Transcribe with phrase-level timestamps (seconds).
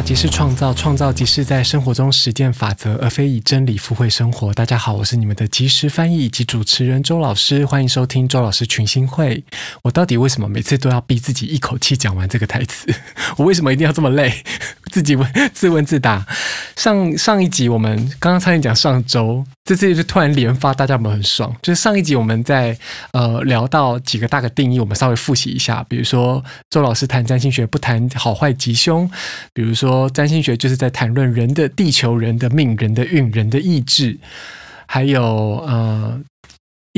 [0.00, 4.54] 即是创造，创造即是在生活中实践法则，而非以真理附会生活。
[4.54, 9.44] 大家好，我是你们的即时翻译以及主持人周老师，欢迎收听周老师群星会。
[9.82, 12.86] 我到底为什么每次都要逼自己一口气讲完这个台词？
[13.36, 14.32] 我为什么一定要这么累？
[14.88, 16.26] 自己问自问自答。
[16.74, 21.54] 上上一集我们刚刚差点讲上周，这次就突然连发，大家有没有很爽？
[21.62, 22.76] 就是上一集我们在
[23.12, 29.08] 呃聊到几个大的定义，我们稍微复习一下，比如说周老师谈占星学不谈好坏吉凶，
[29.52, 29.68] 比如。
[29.68, 34.16] 比如说，占星学就是在谈论人的地球、人的命、人的运、人的意志，
[34.86, 35.22] 还有
[35.66, 36.18] 呃，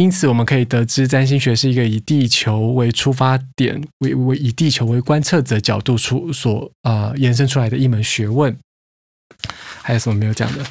[0.01, 8.57] 因此我们可以得知，占星学是一个以地球为出发点、为为以地球为观测者角度出所呃延伸出来的一门学问。
[9.83, 10.65] 还有什么没有讲的？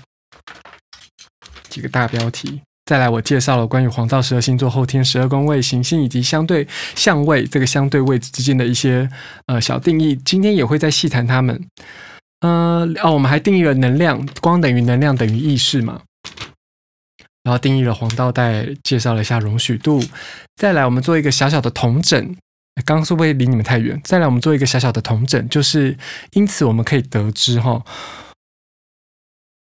[1.70, 2.60] 几个大标题。
[2.86, 9.08] 再来，我介绍了关于黄道十二星座后天十二宫位行星以及相对相位这个相对位置之间的一些
[9.46, 10.16] 呃小定义。
[10.26, 11.64] 今天也会再细谈它们。
[12.40, 16.02] 呃，哦，我们还定义了能量，光等于能量等于意识嘛。
[17.50, 20.00] 然后定义了黄道带，介绍了一下容许度。
[20.56, 22.36] 再来，我们做一个小小的同整。
[22.86, 24.00] 刚刚是不是离你们太远？
[24.04, 25.98] 再来，我们做一个小小的同整，就是
[26.34, 27.84] 因此我们可以得知哈。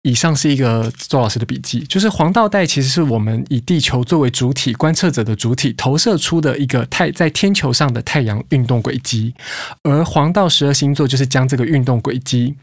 [0.03, 9.34] 以上是一个周老师的笔记，就是黄道带其实是我们以地球作为主体观测者的主体投射出的一个太在天球上的太阳运动轨迹，
[9.83, 12.56] 而黄道十二星座就是将这个运动轨迹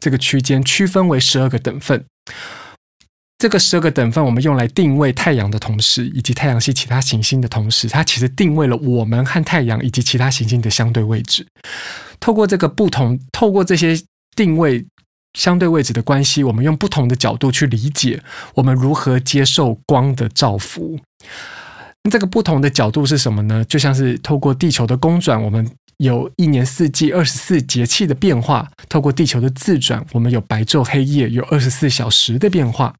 [0.00, 2.04] 这个区间区分为十二个等份。
[3.42, 11.44] 这个十二个等份，我们用来定位太阳的同时，以及太阳系其他行星的同时，它其实定位了我们和太阳以及其他行星的相对位置。
[12.20, 14.00] 透过这个不同，透过这些
[14.36, 14.86] 定位。
[15.36, 18.22] 相对位置的关系，我们用不同的角度去理解
[18.54, 21.00] 我们如何接受光的照拂。
[22.10, 23.64] 这个不同的角度是什么呢？
[23.64, 32.94] 就像是透过地球的公转，我们有一年四季二十四节气的变化；透过地球的自转，我们有白昼黑夜，有二十四小时的变化。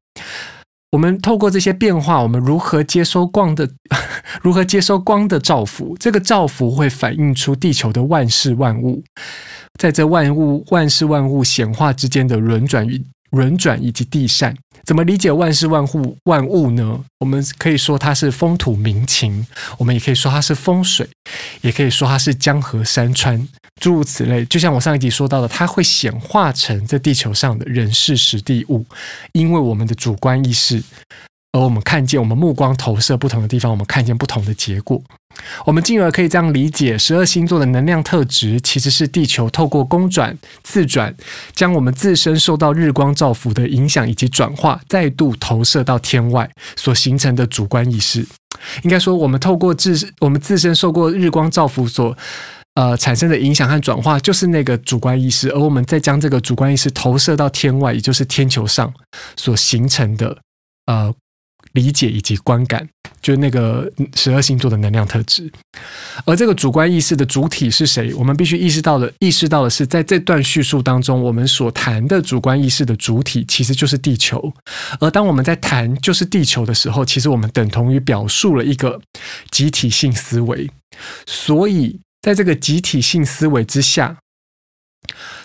[0.91, 3.67] 我们透过这些变化，我们如何接收光的，
[4.43, 5.97] 如何接收光的照拂？
[5.99, 9.03] 这个照拂会反映出地球的万事万物。
[9.79, 17.03] 在这万物、万事万物显化之间的轮转与轮转以及地善，怎么理解万事万物万物呢？
[17.19, 19.47] 我们可以说它是风土民情，
[19.79, 21.09] 我们也可以说它是风水，
[21.61, 23.47] 也可以说它是江河山川，
[23.81, 24.45] 诸如此类。
[24.45, 28.85] 就像我上一集说到的，它会显化成在地球上的人事时地物，
[29.33, 30.81] 因为我们的主观意识。
[31.55, 34.99] 而我们看见，我们目光投射不同的地方，我们看见不同的结果。
[35.65, 41.15] 我们进而可以这样理解：十二星座的能量特质，其实是地球透过公转、自转，
[41.53, 48.25] 将我们自身受到日光照拂的影响以及转化，再度投射到天外所形成的主观意识。
[48.81, 52.17] 应该说，我们透过自我们自身受过日光照拂所
[52.75, 55.49] 呃产生的影响和转化，就是那个主观意识。
[55.49, 58.93] 而我们再将这个主观意识投射到天外，也就是天球上
[59.35, 60.37] 所形成的
[60.85, 61.13] 呃。
[61.71, 62.87] 理解以及观感，
[63.19, 65.51] 就是那个十二星座的能量特质。
[66.23, 68.13] 而这个主观意识的主体是谁？
[68.13, 74.53] 我们必须意识到的，意识到的是，在这段叙述当中，我们所谈的主观意识的主体其实就是地球。
[74.99, 79.01] 而当我们在谈就是地球的时候，其实我们等同于表述了一个
[79.49, 80.69] 集体性思维。
[81.25, 84.17] 所以，在这个集体性思维之下。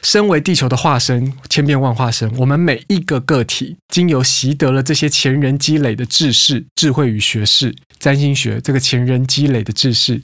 [0.01, 10.23] 身为地球的化身，千变万化身，我们每一个个体，经由习得了这些前人积累的知识、智慧与学识，占星学这个前人积累的知识，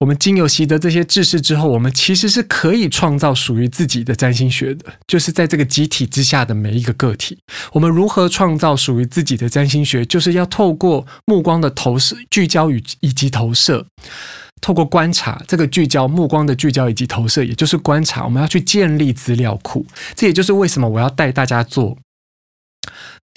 [0.00, 7.38] 我们经由习得这些知识之后，我们其实是可以创造属于自己的占星学的，就是在这个集体之下的每一个个体，
[7.72, 13.86] 我们如何创造属于自己的占星学，就是要透过目光的投射、聚焦与以及投射。
[14.60, 19.86] 透过观察，这个聚焦目光的聚焦以及投射，也就是观察，我们要去建立资料库。
[20.14, 21.96] 这也就是为什么我要带大家做，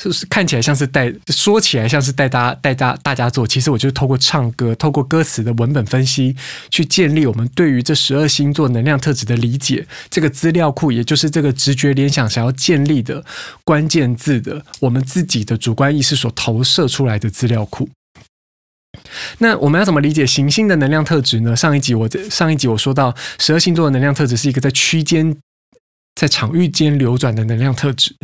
[0.02, 6.36] 就是看起来像是带，说起来像是带大家带大大家做，其实我就是透过唱歌，透过歌词的文本分析，
[6.72, 9.86] 去建立我们对于这十二星座能量特质的理解。
[10.10, 13.24] 这个资料库，也就是这个直觉联想想要建立的
[13.64, 17.90] 关键字的，我们自己的主观意识所投射出来的资料库。
[19.40, 21.56] 那我们要怎么理解行星的能量特质呢？
[21.56, 25.36] 上一集我上一集我说到，十二星座的能量特质是一个在区间、
[26.16, 28.16] 在场域间流转的能量特质，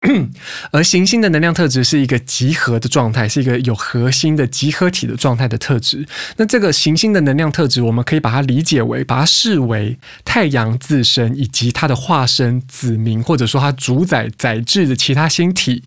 [0.70, 6.06] 而行星的能量特质是一个集合的状态，是一个有核心的集合体的状态的特质。
[6.36, 15.82] 那这个行星的能量特质，我们可以把它理解为，把它视为太阳自身以及它的化身子民，或者说它主宰载质的其他星体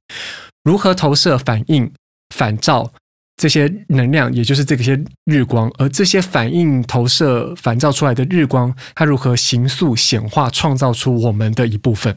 [0.64, 1.92] 如何投射、反应、
[2.36, 2.92] 反照。
[3.39, 12.13] 这些能量，也就是这些日光，而这些反应、投射、反照出来的日光，它如何形塑、显化、创造出我们的一部分？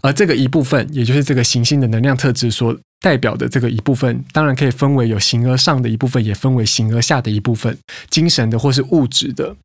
[0.00, 7.76] 而这个一部分，也就是这个行星的能量特质所代表的这个一部分，当然可以分为有形而上的一部分，也分为形而下的一部分，
[8.08, 9.56] 精神的或是物质的，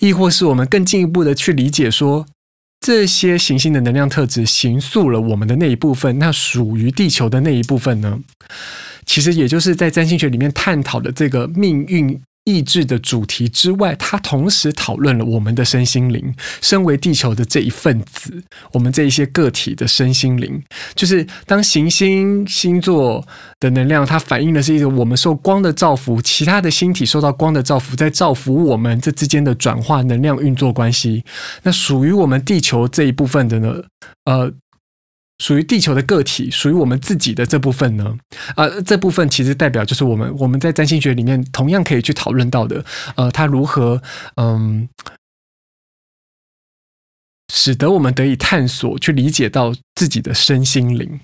[0.00, 2.24] 亦或是我们更进一步的去理解说，
[2.80, 8.20] 这些行星的能量特质形塑了我们的那一部分，那属于地球的那一部分呢？
[9.08, 16.34] 其实也就是在占星学里面探讨的这个命运意志的主题之外，它同时讨论了我们的身心灵。
[16.60, 20.62] 身为地球的这一份子，我们这一些个体的身心灵，
[20.94, 23.26] 就是当行星星座
[23.60, 31.24] 的能量，它反映的是一个我们受光的照拂，其他的星体受到光的照拂，在照拂我们这之间的转化能量运作关系。
[31.62, 33.82] 那属于我们地球这一部分的呢？
[34.24, 34.52] 呃。
[35.38, 38.16] 属于地球的个体，属于我们自己的这部分呢？
[38.56, 42.84] 啊、这部分其实代表就是我们我们在占星学里面同样可以去讨论到的，
[43.16, 44.02] 呃，它如何
[44.34, 44.88] 嗯，
[47.54, 51.20] 使得我们得以探索去理解到自己的身心灵。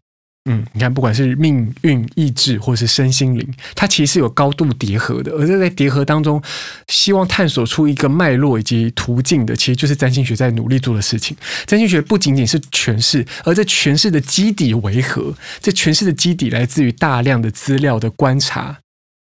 [0.47, 5.33] 嗯，你看，不管是命运、意志，或是身心灵，它其实是有高度叠合的。
[5.33, 6.43] 而在叠合当中，
[6.89, 11.35] 希望探索出一个脉络以及途径的，其实就是占星学在努力做的事情。
[11.65, 15.35] 占星学不仅仅是诠释，而这诠释的基底为何？
[15.61, 18.79] 这诠释的基底来自于大量的资料的观察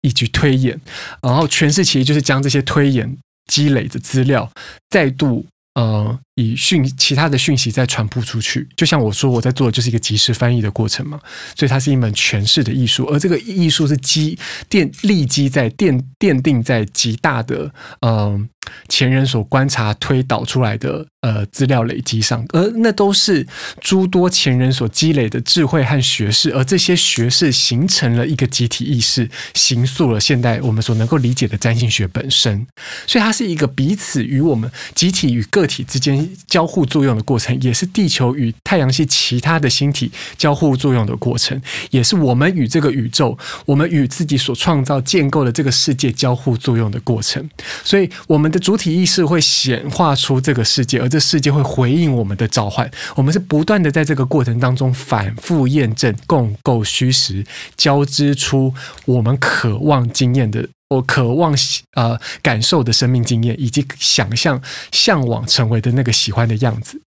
[0.02, 0.80] 以及推演，
[1.24, 3.18] 然后诠释其实就是将这些推演
[3.52, 4.52] 积累的资料
[4.92, 5.48] 再度。
[5.74, 11.20] 呃，以讯其他的讯息再传播出去，就像我说我在做的就是一个即时翻译的过程嘛，
[11.56, 14.38] 所以它是一门诠释的艺术，而这个艺术是基
[14.70, 18.48] 奠立基在奠奠定在极大的嗯。
[18.90, 23.48] 前人所观察推导出来的呃资料累积上，而那都是
[23.80, 32.68] 诸多前人所积累的智慧和学识，而这些学识形成了一个集体意识，形塑了现代我们所能够理解的占星学本身。
[33.08, 41.60] 所以它是一个彼此与我们集体与个体之间交互作用的过程，也是地球与太阳系其他的星体交互作用的过程，
[41.90, 43.36] 也是我们与这个宇宙，
[43.66, 47.50] 我们与自己所创造建构的这个世界交互作用的过程。
[47.84, 48.60] 所以我们的。
[48.68, 52.92] 主体意识会显化出这个世界，而这世界会回应我们的召唤。
[53.16, 57.46] 我们是不断的在这个过程当中反复验证、共构虚实，
[57.78, 58.74] 交织出
[59.06, 61.56] 我们渴望经验的，我渴望
[61.96, 64.62] 呃感受的生命经验，以及想象、
[64.92, 67.02] 向往成为的那个喜欢的样子。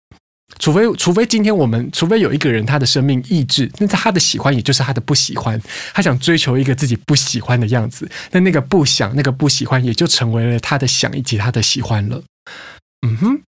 [0.57, 5.61] 除非，除非今天我们，除非有一个人他的生命意志，那他的喜欢也就是他的不喜欢，
[5.93, 12.21] 他想追求一个自己不喜欢的样子，那那个不想，那个不喜欢，也就成为了他的想以及他的喜欢了。
[13.07, 13.41] 嗯哼。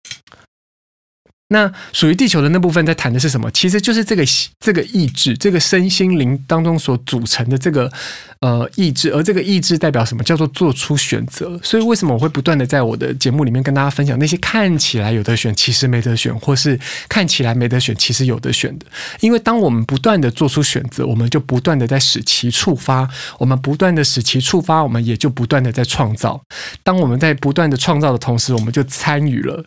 [1.53, 3.51] 那属于地球的那部分在谈的是什么？
[3.51, 4.24] 其实就是这个
[4.62, 7.92] 这个意志，这个身心灵当中所组成的这个
[8.39, 10.24] 呃意志，而这个意志代表什么？
[10.24, 11.59] 叫做做出选择。
[11.62, 18.86] 所以为什么我会不断的在我的节目里面跟大家分享那些看起来有得选，其实没得选，或是看起来没得选，其实有得选的？
[19.19, 23.06] 因为当我们不断的做出选择，我们就不断的在使其触发；
[23.38, 26.42] 我们不断的使其触发，我们也就不断的在创造。
[26.81, 29.62] 当我们在不断的创造的同时，我们就参与了。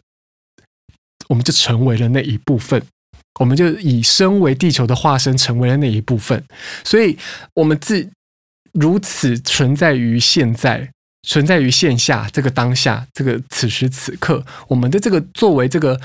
[1.28, 2.82] 我们就成为了那一部分，
[3.40, 6.44] 我们就以身为地球的化身，成为了那一部分。
[6.84, 7.18] 所以，
[7.54, 8.08] 我们自
[8.72, 10.90] 如此存在于现在，
[11.26, 16.00] 存在于线下这个当下，这个此时此刻，我们的这个作为这个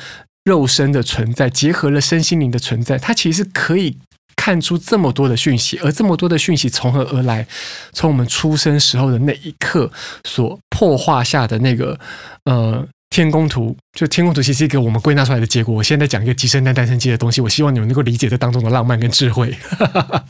[0.46, 3.98] 肉身的存在，结合了身心灵的存在，它其实可以
[4.36, 7.46] 看出这么多的讯息，而这么多的讯息从何而来？
[7.92, 9.92] 从我们出生时候的那一刻
[10.24, 12.00] 所破化下的那个，
[12.46, 12.88] 呃。
[13.10, 15.74] 天宫图，就天宫图，其实是一个我们归纳出来的结果。
[15.74, 19.58] 我现在讲一个鸡生蛋，蛋生鸡的东西，我希望你们能够理解这当中的浪漫跟智慧，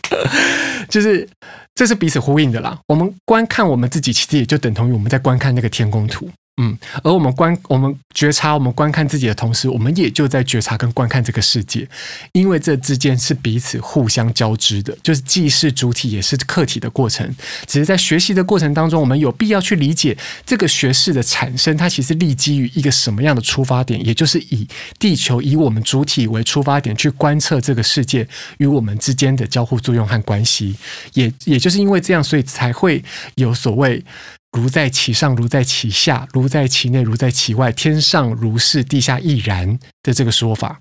[0.88, 1.28] 就是
[1.76, 2.80] 这是彼此呼应的啦。
[2.88, 6.30] 我们观看我们自己，其实也就等同于我们在观看那个天宫图。
[6.62, 11.88] 嗯，而我们观、我们觉察、我们观看自己的同时，我们也就在觉察跟观看这个世界，
[12.34, 17.34] 因为这之间是彼此互相交织的，就是既是主体也是客体的过程。
[17.66, 24.68] 只是在学习的过程当中，我们有必要去理解这个学识的产生，它其实立基于一个什么样的出发点，也就是以
[25.00, 30.76] 地球以我们主体为出发点去观测这个世界与我们之间的交互作用和关系。
[31.14, 33.02] 也也就是因为这样，所以才会
[33.36, 34.04] 有所谓。
[34.52, 40.80] 如在其上，如在其下，如在其内，如在其外，天上如是，地下亦然的这个说法。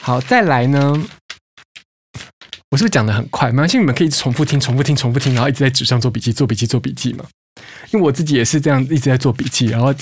[0.00, 0.92] 好，再来呢，
[2.70, 3.50] 我是不是讲的很快？
[3.50, 7.24] 没关系，你们可以重复听，重复听，重复听，然后一直在纸上做笔记，做笔记，做笔记嘛。
[7.90, 9.94] 因为我自己也是这样一直在做笔记，然后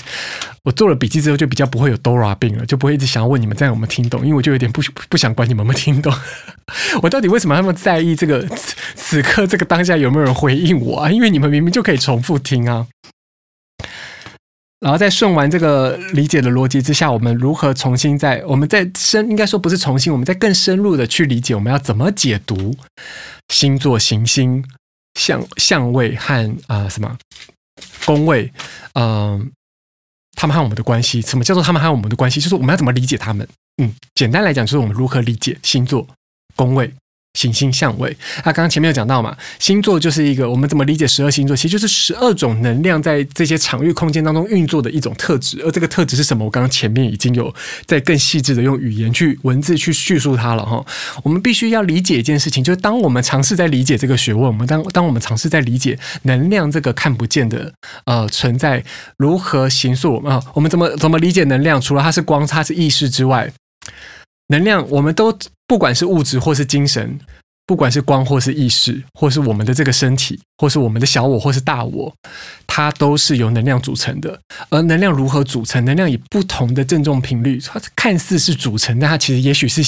[0.63, 6.13] 我做了笔记之后就比较不会有 Dora 病了，就不会一直想要问你们这样有没有听懂，因为我就有点不不想管你们有没有听懂。
[7.03, 11.11] 我到底为什么那么在意这个此此刻这个当下有没有人回应我啊？
[11.11, 12.87] 因为你们明明就可以重复听啊。
[14.79, 22.75] 然后在顺完这个理解的逻辑之下，我们如何重新在我们在深应该说不是重新，我们在更深入的去理解我们要怎么解读
[23.49, 24.63] 星座、行星、
[25.15, 27.17] 相相位和啊、什么
[28.05, 28.51] 宫位，
[28.93, 29.51] 嗯、
[30.35, 32.39] 他们和我们的关系，什么叫做他们和我们的关系？
[32.39, 33.47] 就是我们要怎么理解他们？
[33.81, 36.07] 嗯，简单来讲，就是我们如何理解星座、
[36.55, 36.93] 宫位。
[37.33, 45.61] 行星相位，那刚刚前面有讲到嘛，星座就是一个我们怎么理解十二星座，其实就是十二种能量在这些场域空间当中运作的一种特质。
[45.63, 46.43] 而这个特质是什么？
[46.43, 47.53] 我刚刚前面已经有
[47.85, 50.85] 在更细致的用语言去文字去叙述它了哈。
[51.23, 57.71] 我们必须要理解一件事情，就是当我们尝试在理解这个学问，我们当当我们尝试在理解能量这个看不见的
[58.05, 58.83] 呃存在
[59.17, 61.79] 如何形塑我们啊，我们怎么怎么理解能量？
[61.79, 63.53] 除了它是光，它是意识之外，
[64.49, 65.37] 能量我们都。
[65.71, 67.17] 不管是物质或是精神，
[67.65, 72.13] 不管是光或是意识，或是我们的这个身体，或是我们的小我或是大我，
[72.67, 74.39] 它都是由能量组成的。
[74.69, 75.83] 而能量如何组成？
[75.83, 79.81] 能量以不同的振动频率，它看似是组成，但它其实也许是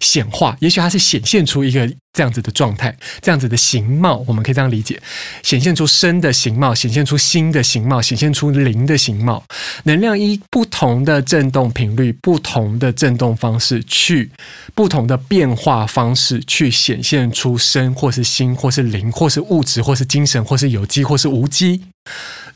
[0.00, 1.90] 显化，也许它是显现出一个。
[2.10, 5.00] 这样子的状态，这样子的形貌，我们可以这样理解：
[5.44, 9.44] 显现出生的形貌，显现出心的形貌，显现出灵的形貌。
[9.84, 14.28] 能量以不同的振动频率、不同的振动方式，去
[14.74, 21.80] 不同的变化方式，去显现出身，或是心，或是灵，或是物质，或是精精神，或是有机，或是无机。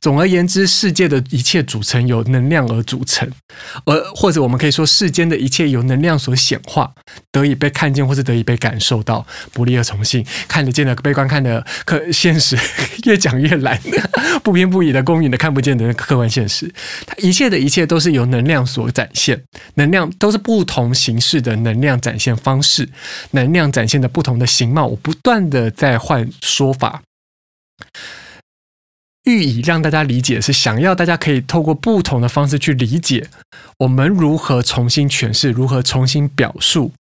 [0.01, 3.31] 总而言之，世界的一切组成由能量而组成，
[3.85, 6.91] 而或者我们可以说，世间的一切由能量所显化，
[7.31, 9.25] 得以被看见，或是得以被感受到。
[9.53, 12.59] 不利而从性，看得见的被观看的可现实，
[13.07, 13.81] 越讲越懒，
[14.43, 16.69] 不偏不倚的公允的看不见的客观现实，
[17.07, 19.41] 它一切的一切都是由能量所展现，
[19.75, 22.89] 能量都是不同形式的能量展现方式，
[23.31, 27.03] 能量展现的不同的形貌，我不断的在换说法。
[29.25, 33.31] 寓意让大家理解，是想要大家可以透过不同的方式去理解
[33.79, 36.93] 我们如何重新诠释，如何重新表述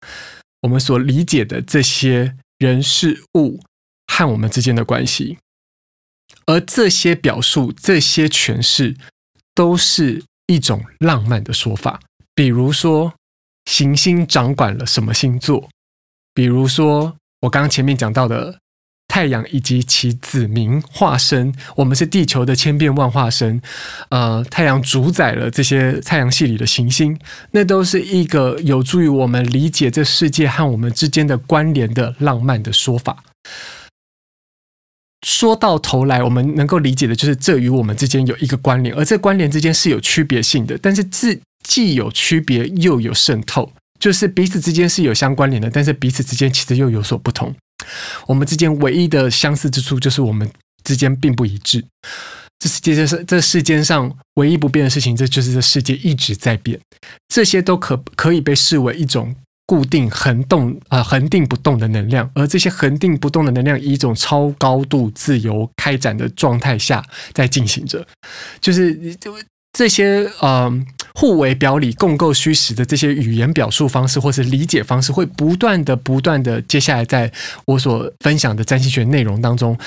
[0.61, 3.59] 我们所理解的这些人事物
[4.05, 5.39] 和我们之间的关系。
[6.45, 8.95] 而这些表述、这些诠释，
[9.55, 11.99] 都是一种浪漫的说法。
[12.35, 13.15] 比如说，
[13.65, 15.67] 行星掌管了什么星座？
[16.35, 18.60] 比如说，我刚刚前面讲到的。
[19.11, 23.61] 太阳以及其子民化身，我们是地球的千变万化身。
[24.07, 27.19] 呃，太阳主宰了这些太阳系里的行星，
[27.51, 33.21] 那都是一个有助于我们理解这世界和我们之间的关联的浪漫的说法。
[35.27, 47.53] 说到头来，我们能够理解的就是这与我们之间有一个关联，而这关联之间是有区别性的，但是既既有区别又有渗透，就是彼此之间是有相关联的，但是彼此之间其实又有所不同。
[48.27, 50.49] 我们之间唯一的相似之处，就是我们
[50.83, 51.83] 之间并不一致。
[52.59, 56.79] 这世界上，这世间上唯一不变的事情，这就是这世界一直在变。
[57.27, 59.35] 这些都可可以被视为一种
[59.65, 62.29] 固定、恒动啊、恒定不动的能量。
[62.35, 68.05] 而这些恒定不动的能量，以一种超高度自由开展的状态下在进行着，
[68.59, 69.33] 就是你就
[69.71, 70.29] 这些。
[70.39, 70.71] 呃
[71.13, 77.29] 互为表里、共构虚实的这些语言表述方式，或是理解方式，会不断的、不断的，接下来在
[77.65, 79.77] 我所分享的占星学内容当中，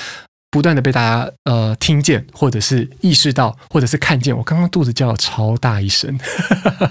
[0.51, 4.37] 不断的被大家呃听见，或者是意识到，或者是看见。
[4.37, 6.15] 我刚刚肚子叫了超大一声，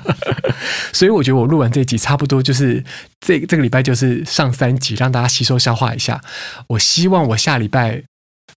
[0.93, 2.83] 所以我觉得我录完这集，差不多就是
[3.21, 6.21] 这这个礼拜就是上三集，让大家吸收消化一下。
[6.67, 8.03] 我希望我下礼拜。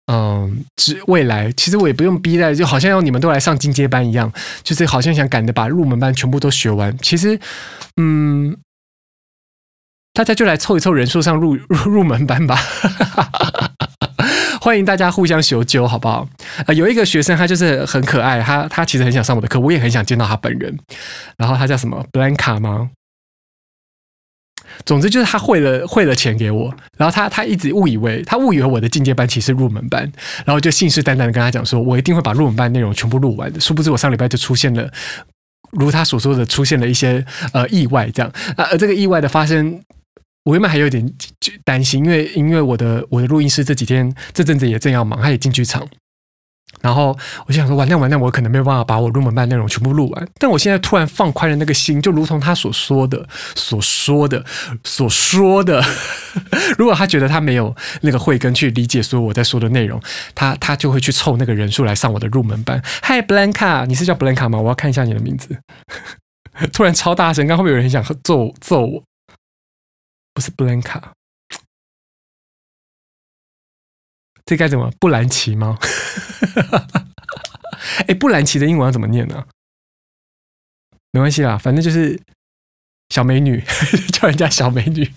[0.06, 4.32] 嗯，只未来其实我也不用逼的，就好像要你们都来上进阶班一样，
[4.62, 6.96] 就是好像想赶着把入门班全部都学完。
[6.98, 7.38] 其实，
[7.96, 8.56] 嗯，
[10.12, 12.56] 大家就来凑一凑人数上入 入入门班吧，
[14.62, 16.28] 欢迎大家互相修纠，好不好？
[16.66, 20.78] 啊，有一个学生他就是很可爱，他他其实很想上我的课，我也很想见到他本人。
[21.36, 22.90] 然后他叫什么？Blanca 吗？
[24.84, 30.02] 总之就是他汇了汇了钱给我，然后他他一直误以为他误以为我的进阶班其实是入门班，
[30.44, 33.58] 然后就信誓旦旦的跟他讲说，我一定会把入门班内容全部录完的。
[33.58, 34.90] 殊不知我上礼拜就出现了，
[35.72, 39.80] 如他所说的出现了一些呃意外，这样啊，而这个意外的发生，
[40.44, 41.10] 我原本还有点
[41.64, 45.86] 担心，因为因为我的我的录音师这几天这阵子也正要忙，他也进剧场。
[46.86, 50.28] 然后我就想说，完蛋完蛋，我可能没有办法把我入门班内容全部录完。
[50.38, 54.44] 但我现在突然放宽了那个心，就如同他所说的、所说的、
[54.84, 55.82] 所说的。
[56.78, 60.00] 如果他觉得他没有那个慧根去理解所有我在说的内容，
[60.32, 62.80] 他他就会去凑那个人数来上我的入门班。
[63.02, 64.60] Hi Blanca，你是叫 Blanca 吗？
[64.60, 65.58] 我要看一下你的名字。
[66.72, 69.02] 突然超大声，刚后面有人很想揍揍我，
[70.32, 71.00] 不是 Blanca。
[74.46, 74.90] 这该怎么？
[75.00, 75.76] 布兰奇吗？
[78.06, 79.44] 哎，布兰奇的英文要怎么念呢？
[81.10, 82.20] 没关系啦，反正就是
[83.08, 83.60] 小美女，
[84.14, 85.12] 叫人家小美女。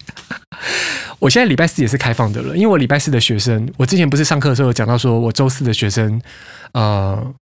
[1.19, 6.19] 我现在礼拜四也是开放的了，因为我礼拜四的学生，我之前不是上课的时候有讲到，说我周四的学生，
[6.71, 7.33] 呃，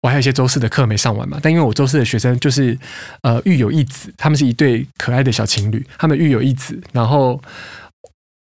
[0.00, 1.38] 我还有一些周四的课没上完嘛。
[1.40, 2.76] 但因为我周四的学生就是
[3.22, 7.40] 呃育有一子，他们是一对可爱的小情侣，他们育有一子，然后。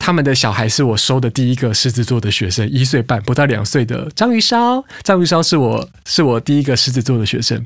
[0.09, 4.83] 他们的小孩是我收的第一个狮子座的学生，一岁半不到两岁的章鱼烧。
[5.03, 7.63] 章鱼烧是我是我第一个狮子座的学生。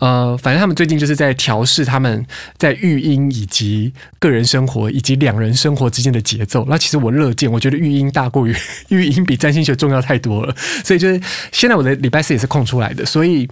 [0.00, 2.26] 呃，反正他们最近就是在调试他们
[2.58, 6.66] 在育婴以及个人生活以及两人生活之间的节奏。
[6.68, 8.52] 那其实我乐见，我觉得育婴大过于
[8.88, 10.52] 育婴比占星学重要太多了。
[10.84, 11.20] 所以就是
[11.52, 13.48] 现在我的礼拜四也是空出来的，所以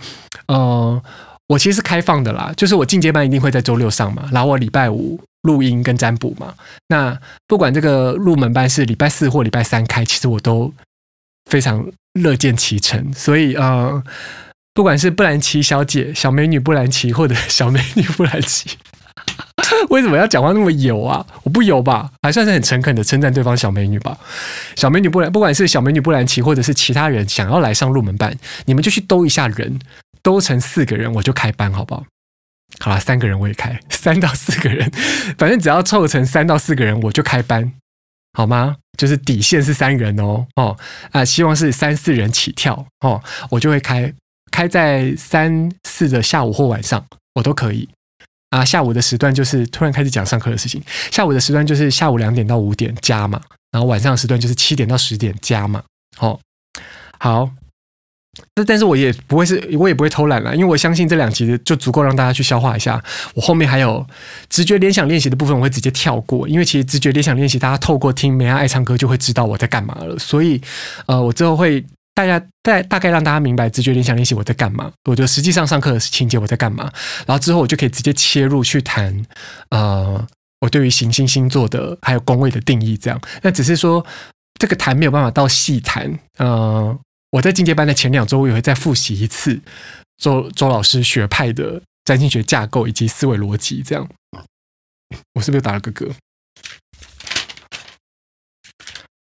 [0.47, 1.01] 呃，
[1.53, 5.21] 我其实是开放的啦，就是我进阶班一定会在周六上嘛，然后我礼拜五。
[5.43, 6.55] 录音跟占卜嘛，
[6.87, 7.19] 那
[7.49, 10.73] 不管这个入门班是礼拜四或礼拜三开，其实我都
[11.51, 13.13] 非常乐见其成。
[13.13, 14.01] 所以呃，
[14.73, 18.79] 不管是布兰奇小姐、小美女布兰奇，或者小美女布兰奇，
[19.91, 21.27] 为什么要讲话那么油啊？
[21.43, 24.17] 我不油吧，还算是很诚恳的称赞对方小美女吧。
[24.77, 28.33] 小美女布兰，不管是小美女布兰奇，或者是其他人想要来上入门班，
[28.67, 29.77] 你们就去兜一下人，
[30.23, 32.05] 都成四个人，我就开班，好不好？
[32.81, 34.91] 好了，三个人我也开， 三到四个人，
[35.37, 37.73] 反正只要凑成三到四个人，我就开班，
[38.33, 38.77] 好吗？
[38.97, 40.77] 就是底线是三人哦，哦，
[41.11, 44.13] 啊、希望是三四人起跳哦，我就会开，
[44.51, 47.89] 开在三四的下午或晚上，我都可以
[48.51, 48.65] 啊。
[48.65, 55.83] 下午的时段就是突然开始讲上课的事情，下午的时段就是下午两点到五点加嘛，然后晚上时段就是七点到十点加嘛，
[56.19, 56.41] 哦，
[57.19, 57.51] 好。
[58.55, 63.03] 那但是我也不会是，我也不会偷懒了，因为我相信这两集就足够让大家去消化一下。
[63.35, 64.07] 我后面还有
[64.49, 70.19] 直觉联想练习的部分，我会直接跳过，因为其实直觉联想练习，大家透过听梅亚爱唱歌就会知道我在干嘛了。
[70.19, 70.59] 所以，
[71.07, 76.91] 呃，我之后会大家大大概让大家明白直觉联想练习我在干嘛，我就实际上上课的情节我在干嘛，
[77.27, 79.15] 然后之后我就可以直接切入去谈，
[79.69, 80.27] 呃，
[80.61, 83.21] 我对于行星星座的还有宫位的定义这样。
[83.43, 84.03] 那只是说
[84.59, 86.99] 这个谈没有办法到细谈，呃。
[87.33, 89.59] 我在进阶班的前两周，我也会再复习一次
[90.19, 93.83] 周周老师学派的占星学架构以及思维逻辑。
[93.83, 94.07] 这样，
[95.33, 96.13] 我是不是打了个嗝？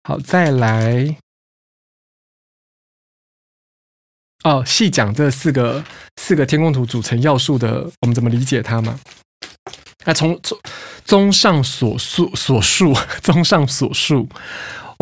[0.05, 1.17] 好，再来。
[4.45, 5.83] 哦，细讲这四个
[6.17, 9.01] 四个天空图组成要素的，我们怎么理解它吗？
[10.05, 10.59] 那从从
[11.05, 14.29] 综上所述所述，综上所述。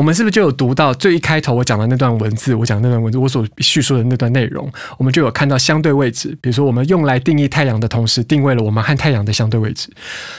[0.01, 2.55] 我们是不是就有读到最一开头我讲的那段文字？
[2.55, 6.35] 我讲那段文字，我所叙述的那段内容，我们就有看到相对位置。
[6.41, 9.91] 比如说，我们用来定义太阳的同时，定位了我们和太阳的相对位置。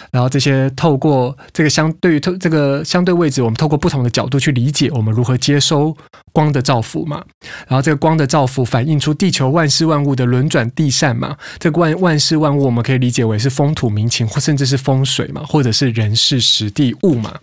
[0.10, 5.96] 然后这些透过这个相对于透这个相对位置，我们透过不同的角度去理解我们如何接收
[6.34, 7.24] 光的照拂嘛。
[7.68, 11.38] 然后这个光的照拂反映出地球万事万物的轮转地扇嘛。
[11.60, 17.38] 这个万万事万物，我们可以理解为是风土民情，或甚至是风水嘛，或者是人事时地物嘛。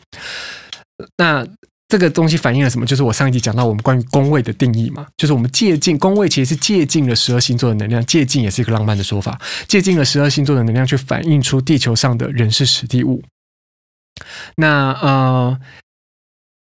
[1.17, 1.47] 那
[1.88, 2.87] 这个东西反映了什么？
[2.87, 13.22] 就是我上一集讲到我们关于宫位的定义嘛，就是我们借进宫位其实是借进了十二星座的能量，借进也是一个浪漫的说法，借进了十二星座的能量去反映出地球上的人事实地物。
[14.57, 15.59] 那呃。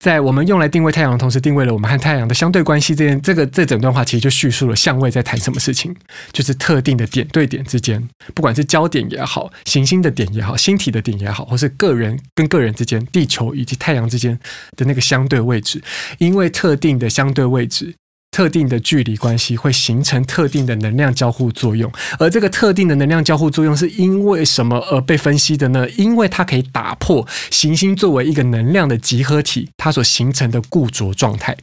[0.00, 2.94] 在我们用来定位太阳的同时，定位了我们和太阳的相对关系。
[2.94, 5.94] 这件这个这整段话其实就叙述了相位在谈什么事情，
[6.32, 14.38] 就是特定的点对点之间，不管是焦点也好，行星的点也好，星体的点也好，或是个人跟个人之间，地球以及太阳之间
[14.74, 15.82] 的那个相对位置，
[16.16, 17.94] 因为特定的相对位置。
[18.30, 25.88] 特定的距离关系会形成特定的能量交互作用，而这个特定的能量交互作用是因为什么而被分析的呢？
[25.90, 31.56] 因为它可以打破行星作为一个能量的集合体，它所形成的固着状态。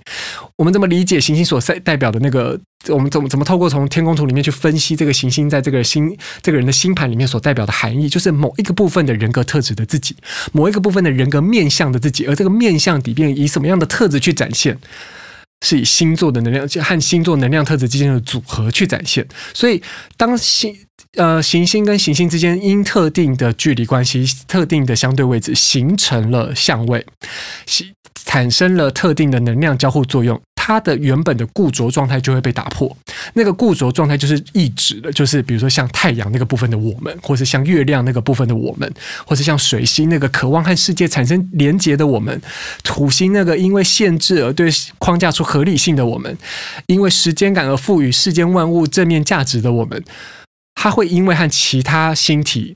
[0.58, 2.60] 我们怎么理解行星所代代表的那个？
[2.90, 8.08] 我们怎么怎么透过从天空图里面去分析这个行星在这个星这个人的星盘里面所代表的含义？
[8.08, 10.16] 就是某一个部分的人格特质的自己，
[10.54, 14.78] 某一个部分的人格面向的自己，而这个面向底边以什么样的特质去展现？
[15.62, 19.82] 是以星座的能量和星座能量特质之间的组合去展现，所以
[20.16, 20.76] 当星
[21.16, 27.06] 呃，行星跟行星之间因特定的距离关系、特定的相对位置形成了相位，
[28.26, 30.40] 产生了特定的能量交互作用。
[30.68, 32.94] 它的原本的固着状态就会被打破，
[33.36, 38.94] 那个固着状态就是意指的，就是比如说像太阳那个部分的我们，或是像月亮那个部分的我们，
[39.26, 42.42] 或是像水星那个渴望和世界产生连结的我们，
[42.84, 46.38] 土星那个因为限制而对框架出合理性的我们，
[46.88, 50.04] 因为时间感而赋予世间万物正面价值的我们，
[50.76, 52.76] 它会因为和其他星体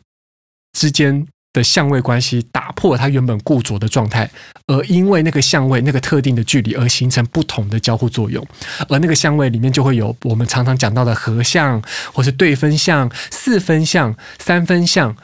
[0.71, 1.27] 之间。
[1.53, 4.29] 的相位关系打破它原本固着的状态，
[4.67, 8.45] 而因为那个相位那个特定的距离而形成不同的交互作用，
[8.87, 11.81] 而那个相位里面就会有我们常常讲到的合相，
[12.13, 15.15] 或是对分相、四分相、三分相，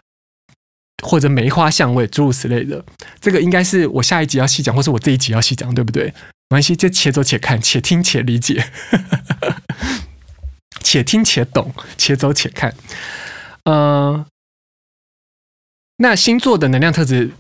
[1.04, 2.84] 或者梅花相位诸如此类的。
[3.22, 6.14] 这个应该是我下一集要细讲，或是我这一集要细讲，对不对？
[6.50, 8.72] 没关系，就且走且看，且听且理解，
[10.82, 12.74] 且听且懂，且走且看，
[13.66, 14.26] 嗯、
[15.98, 17.32] 那星座的能量特质，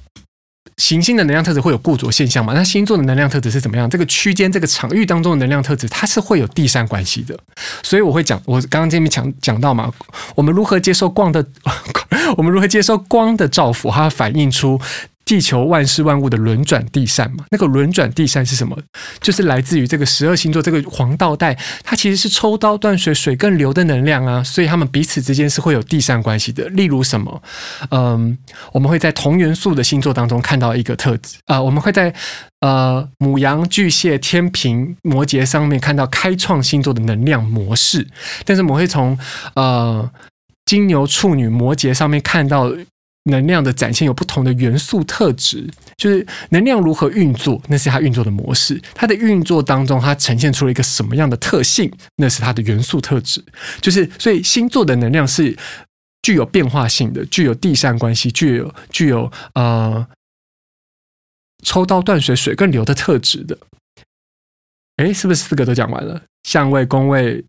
[0.78, 2.54] 行星的能量特质会有固着现象吗？
[2.56, 3.88] 那星座的能量特质是怎么样？
[3.90, 7.38] 这个区间、这个场域当中的能量特质，它是会有递散关系的。
[7.84, 9.94] 所以我会讲，我刚刚这边讲讲到嘛，
[10.36, 11.46] 我们如何接受光的，
[12.36, 14.80] 我们如何接受光的照拂，它反映出。
[15.28, 18.76] 地球万事万物的轮转递散嘛，那个轮转递散是什么？
[19.20, 26.70] 就是来自于这个十二星座这个黄道带，它其实是抽刀断水，水更流的能量啊，所以他们彼此之间是会有递散关系的。
[26.70, 27.44] 例如什么？
[27.92, 28.38] 嗯，
[28.72, 32.14] 我们会在同元素的星座当中看到一个特质啊、我们会在
[32.62, 38.08] 呃母羊、巨蟹、天平、摩羯上面看到开创星座的能量模式，
[38.46, 39.20] 但是我们会从
[39.56, 40.10] 呃
[40.66, 42.72] 金牛、处女、摩羯上面看到。
[43.28, 48.82] 能量的展现有不同的元素特质，就是能量如何运作，那是它运作的模式。
[48.94, 53.44] 它的运作当中，它呈现出了一个什么样的特性，那是它的元素特质。
[53.82, 55.56] 就是所以星座的能量是
[56.22, 60.08] 具有变化性的，具有递散关系，具有具有呃
[61.64, 63.58] 抽刀断水，水更流的特质的。
[64.98, 66.22] 诶，是不是四个都讲完了？
[66.44, 67.44] 相位、宫位。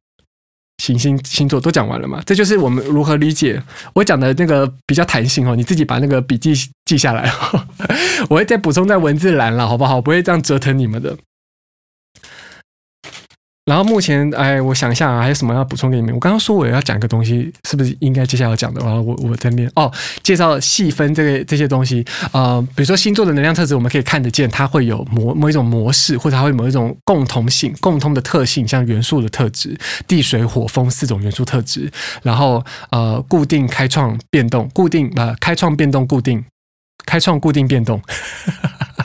[0.83, 2.23] 行星星座都讲完了嘛？
[2.25, 3.63] 这就是我们如何理解
[3.95, 5.55] 我讲的那个比较弹性哦。
[5.55, 7.67] 你自己把那个笔记记下来哦，
[8.31, 10.01] 我会再补充在文字栏了，好不好？
[10.01, 11.17] 不会这样折腾你们的。
[13.69, 16.15] 然后目前，哎，我想一下啊，还有什么要补充给你们？
[16.15, 18.81] 我刚刚说我要讲一个东西，是不是应该接下来要讲的？
[18.81, 22.03] 然后我我在那边哦，介绍细分这个这些东西
[22.33, 36.43] 啊、比如说星座的能量特质，我们可以看得见，它会有某某一种模式，或者它会某一种共同性、共通的特性，像元素的特质，地水火风四种元素特质，然后呃，固定、开创、变动，固定、呃，开创、变动、固定，
[37.05, 38.01] 开创、固定、变动。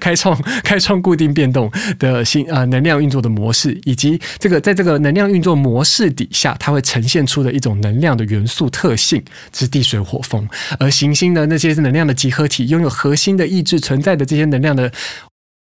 [0.00, 10.48] 开创开创固定变动的新啊能量运作的模式，以及这个在这个能量运作模式底下，它会呈现出的一种能量的元素特性，是地水火风。
[10.78, 14.90] 而行星的那些是能量的集合体，拥有核心的意志存在的这些能量的。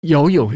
[0.08, 0.52] 有有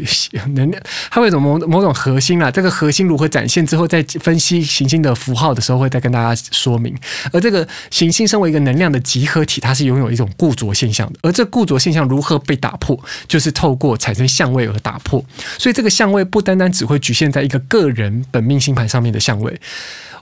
[0.54, 2.50] 能量，它会有某某种核心啦。
[2.50, 6.94] 这个核心如何展现之后，在分析行星的符号的时候，会再跟大家说明。
[7.32, 11.18] 而这个行星身为一个能量的集合体，它是拥有一种固着现象的。
[11.22, 15.24] 而这固着现象如何被打破，就是透过产生相位而打破。
[15.58, 19.60] 所以这个相位不单单只会局限在一个个人本命星盘上面的相位。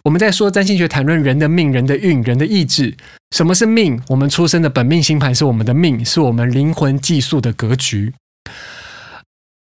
[0.02, 2.96] 我们在说占星学谈论人的命、人的运、人的意志。
[3.36, 4.00] 什么是命？
[4.08, 8.12] 我们出生的本命星盘是我们的命，是我们灵魂寄宿的格局。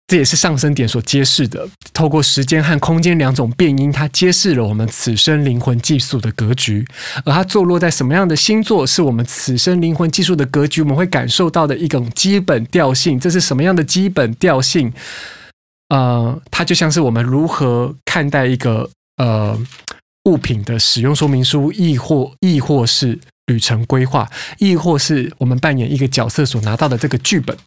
[0.08, 6.88] 这也是上升点所揭示的，透过时间和空间两种变因，它揭示了我们此生灵魂寄宿的格局。
[7.26, 13.20] 而它坐落在什么样的星座，是我们此生灵魂寄宿的格局，我们会感受到的一种基本调性。
[13.20, 14.94] 这是什么样的基本调性？
[15.90, 19.60] 呃，它就像是我们如何看待一个呃
[20.24, 27.58] 物品的使用说明书，亦或亦或是旅程规划，亦或是我们扮演一个角色所拿到的这个剧本。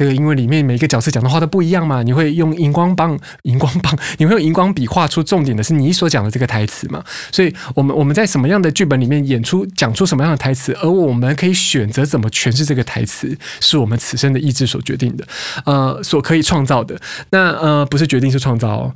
[0.00, 7.04] 这个因为里面每一个角色讲的话都不一样嘛，你会用荧光棒、荧光棒，你会用荧光笔画出重点的是你所讲的这个台词嘛？
[7.30, 15.26] 所以，我们我们在什么样的剧本里面演出、讲出什么样的台词，而我们可以选择怎么诠释这个台词，是我们此生的意志所决定的，
[15.66, 16.98] 呃，所可以创造的。
[17.30, 18.94] 那呃，不是决定是创造哦。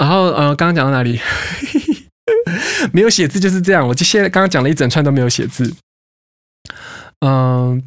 [0.00, 1.20] 然后呃，刚刚讲到哪里？
[2.92, 3.86] 没有写字就是这样。
[3.86, 5.72] 我就现在刚刚讲了一整串都没有写字。
[7.20, 7.80] 嗯、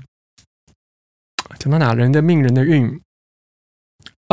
[1.64, 1.94] 讲到哪？
[1.94, 3.00] 人的命，人的运。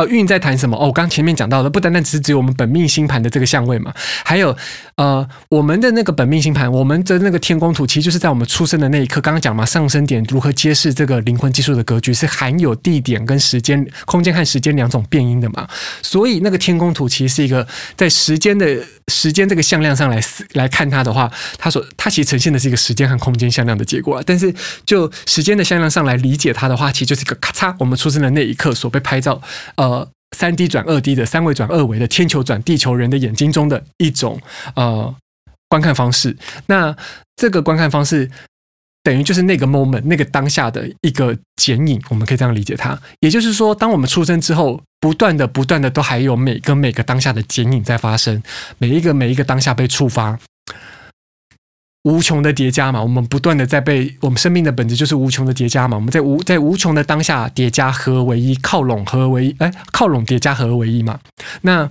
[0.01, 0.75] 呃，运在谈什么？
[0.79, 3.93] 哦，我刚前面讲到的，不单单只是只有我们本命星盘的这个相位嘛，
[4.25, 4.57] 还有
[4.95, 15.69] 呃，我们的那个本命星盘，我们的那个天宫图，其实就是在我们出生的那一刻，刚刚讲嘛，上升点如何揭示这个灵魂技术的格局，是含有地点跟时间、空间和时间两种变音的嘛。
[16.01, 18.67] 所以那个天宫图其实是一个在时间的
[19.09, 20.19] 时间这个向量上来
[20.55, 24.23] 来看它的话，它所它其实呈现的是一个时间和空间向量的结果啊。
[24.25, 24.55] 但是
[24.87, 29.41] 就时间的向量上来理解它的话，其实就是一个咔嚓，我们出生的那一刻所被拍照，
[29.75, 29.90] 呃，
[30.37, 34.41] 三 D 转二 D 的三维转二维的天球转地球人的眼睛中的一种
[34.75, 35.15] 呃
[35.69, 36.37] 观看方式。
[36.67, 36.95] 那
[37.37, 38.31] 这个观看方式
[39.03, 42.99] 等于就是那个 moment 那个当下的一个剪影，我们可以这样理解它。
[43.21, 48.43] 也就是说，当我们出生之后，不断的、不断的都还有每个每个当下的剪影在发生，
[48.79, 50.39] 每一个每一个当下被触发。
[52.05, 55.97] 无穷的叠加嘛，我们不断的在被我们生命的本质就是无穷的叠加嘛。
[55.97, 61.21] 我们在无在无穷的当下叠加合为一，靠拢合为一，哎，靠拢叠加合为一嘛。
[61.63, 61.91] 那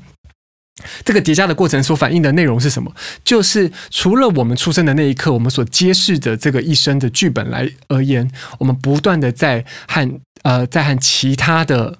[1.04, 2.91] 这个叠加的过程所反映的内容是什么？
[3.24, 12.00] 就是除了我们出生的那一刻，我们所揭示的这个一生的剧本来而言，我们不断的在和呃在和其他的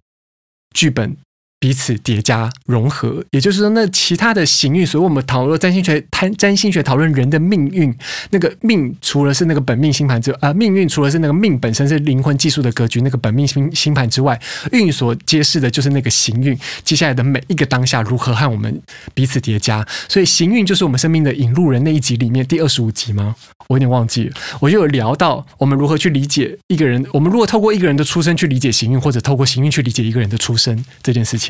[0.74, 1.16] 剧本。
[1.60, 7.94] 彼此叠加融合，也就是说，那其他的行运，所以我们讨论占星学，谈占星学讨论人的命运，
[8.30, 14.40] 那个命除了是那个本命星盘之外，啊，命运除了是那个命本身是灵魂技术的格局，那个本命星星盘之外，
[14.72, 18.82] 运所揭示的就是那个行运，接下来的每一个当下如何和我们
[19.14, 19.86] 彼此叠加。
[20.08, 23.36] 所以行运就是我们生命的引路人那一集里面第二十五集吗？
[23.68, 31.49] 我有点忘记了，我就有聊到我们如何去理解一个人，我们如果透过一个人的出生去理解行运，或者透过行运去理解一个人的出生这件事情。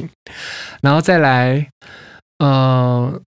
[0.81, 1.67] 然后再来，
[2.37, 3.21] 呃，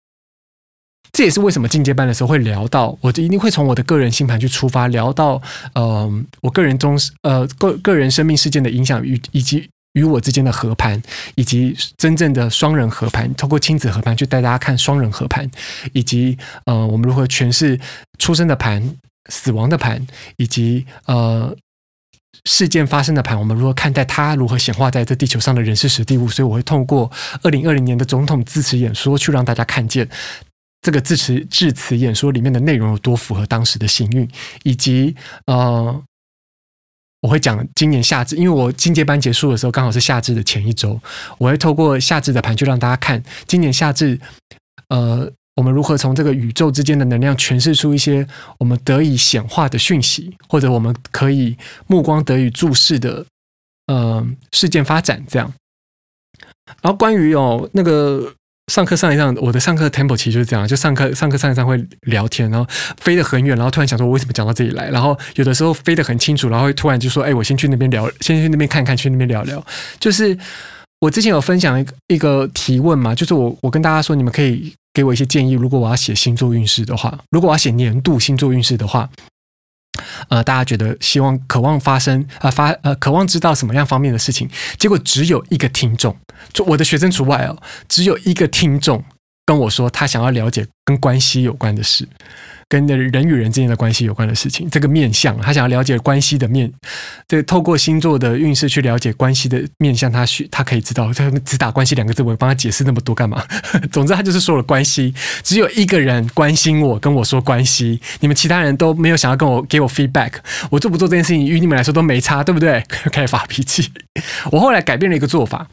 [1.13, 5.41] 这也是为什么进阶班的时候会聊到，我就一定会从我的个人星盘去出发，聊到，
[5.75, 11.03] 呃，我个人中，呃，个个人生命事件的影响与以及与我之间的合盘，
[11.35, 15.51] 以及真正的双人合盘，透过亲子合盘去带大家看双人合盘，
[15.93, 17.79] 以及呃，我们如何诠释
[18.19, 18.97] 出生的盘、
[19.31, 20.07] 死亡的盘，
[20.37, 21.57] 以及呃。
[22.45, 24.35] 事件发生的盘，我们如何看待它？
[24.35, 26.29] 如何显化在这地球上的人事时地物？
[26.29, 27.11] 所以我会透过
[27.43, 30.09] 二零二零年的总统致辞演说，去让大家看见
[30.81, 34.29] 这个致辞致辞演说里面的内容有多符合当时的幸运，
[34.65, 35.15] 以及
[35.47, 36.03] 呃，
[37.21, 41.01] 我会讲今年夏至，因为我进阶班结束的时候刚好是夏至的前一周，
[41.39, 44.19] 我会透过夏至的盘，去让大家看今年夏至，
[44.89, 45.31] 呃。
[45.57, 48.27] 我们如何从这个宇宙之间的能量诠释出一些
[48.59, 53.27] 我们得以显化的讯息，或者我们可以目光得以注视的
[53.87, 55.23] 呃事件发展？
[55.29, 55.53] 这样。
[56.81, 58.33] 然后关于哦那个
[58.69, 64.89] 上课上一上，我的上课 tempo 其实就是这样，就上课上课上一上会聊天，然后飞得很远，然后突然想说，我为什么讲到这里来？
[64.89, 69.63] 然后有的时候飞得很清楚，然后突然就说，哎，我先去那边聊，先去那边看看，去那边聊聊。
[70.01, 70.39] 就是
[71.01, 74.73] 我之前有分享一个一个提问嘛，就是我我跟大家说，你们可以。
[74.93, 75.53] 给我一些建议。
[75.53, 79.09] 如果我要写星座运势的话，如果我要写年度星座运势的话，
[80.29, 84.49] 呃，大家觉得希望、渴望发生啊、发呃，渴望知道什么样方面的事情？
[84.79, 86.17] 结果只有一个听众，
[86.53, 89.05] 就我的学生除外哦，只有一个听众
[89.45, 92.09] 跟我说，他想要了解跟关系有关的事。
[92.73, 96.73] 跟人与人之间的关系有关的事情，这个面向，他想要了解关系的面，
[97.29, 103.45] 这透过星座的运势去了解关系的面向，他需他可以知道，他只打关系两个字，我帮他解释那么多干嘛？
[103.93, 110.33] 总之，他就是说了关系，只有一个人关心我，跟我说关系，你们其他人都没有想要跟我给我 feedback，
[110.71, 112.83] 我做不做这件事情，与你们来说都没差，对不对？
[113.13, 113.91] 开始发脾气，
[114.51, 115.69] 我后来改变了一个做法。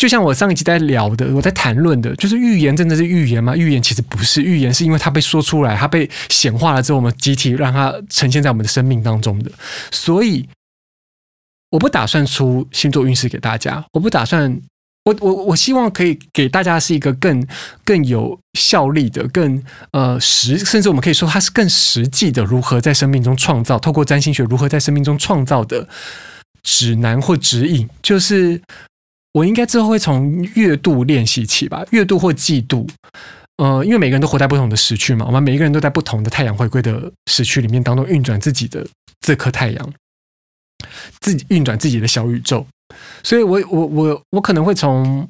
[0.00, 3.54] 就像我上一集在聊的，我在谈论的，就是预言真的是预言吗？
[3.54, 9.52] 预言其实不是预言，是因为它被说出来，它被显化了之后，我们集体让它呈现在我们的生命当中的。
[9.90, 10.48] 所以，
[11.68, 14.58] 我不打算出星座运势给大家，我不打算，
[15.04, 17.46] 我我我希望可以给大家是一个更
[17.84, 25.86] 更有效力的、更呃实，甚至我们可以说它是更实际的，如何在生命中创造，透过占星学如何在生命中创造的
[26.62, 28.62] 指南或指引，就是。
[29.32, 32.86] 我应该之后会从月度练习起吧，月度或季度，
[33.58, 38.84] 呃，因为每个人都活在不同的时区嘛，我们每一个人都在不同的太阳回归的时区里面当中运转自己的
[39.20, 39.92] 这颗太阳，
[41.20, 42.66] 自己运转自己的小宇宙，
[43.22, 45.28] 所以我我我我可能会从，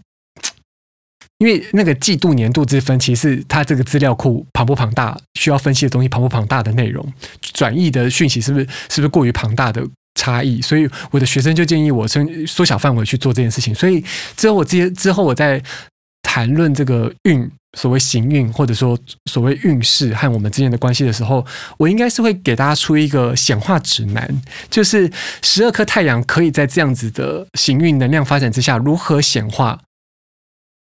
[1.36, 7.12] 因为那个季度年度之分，其实是它这个资料库庞不庞大，需要分析的东西庞不庞大的内容，
[7.52, 9.86] 转译的讯息是不是是不是过于庞大的？
[10.20, 13.74] 差异，所以我的学生就建议我缩缩小范围去做这件事情。
[13.74, 14.04] 所以
[14.36, 15.62] 之后我之之后我在
[16.22, 18.98] 谈论这个运所谓行运，或者说
[19.30, 21.44] 所谓运势和我们之间的关系的时候，
[21.78, 25.10] 我应该是会给大家出一个显化指南，就是
[25.42, 29.80] 十二颗太阳可以在这样子的行运能量发展之下，如何显化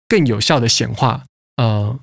[0.09, 1.25] 更有效的显化。
[1.57, 1.99] 呃，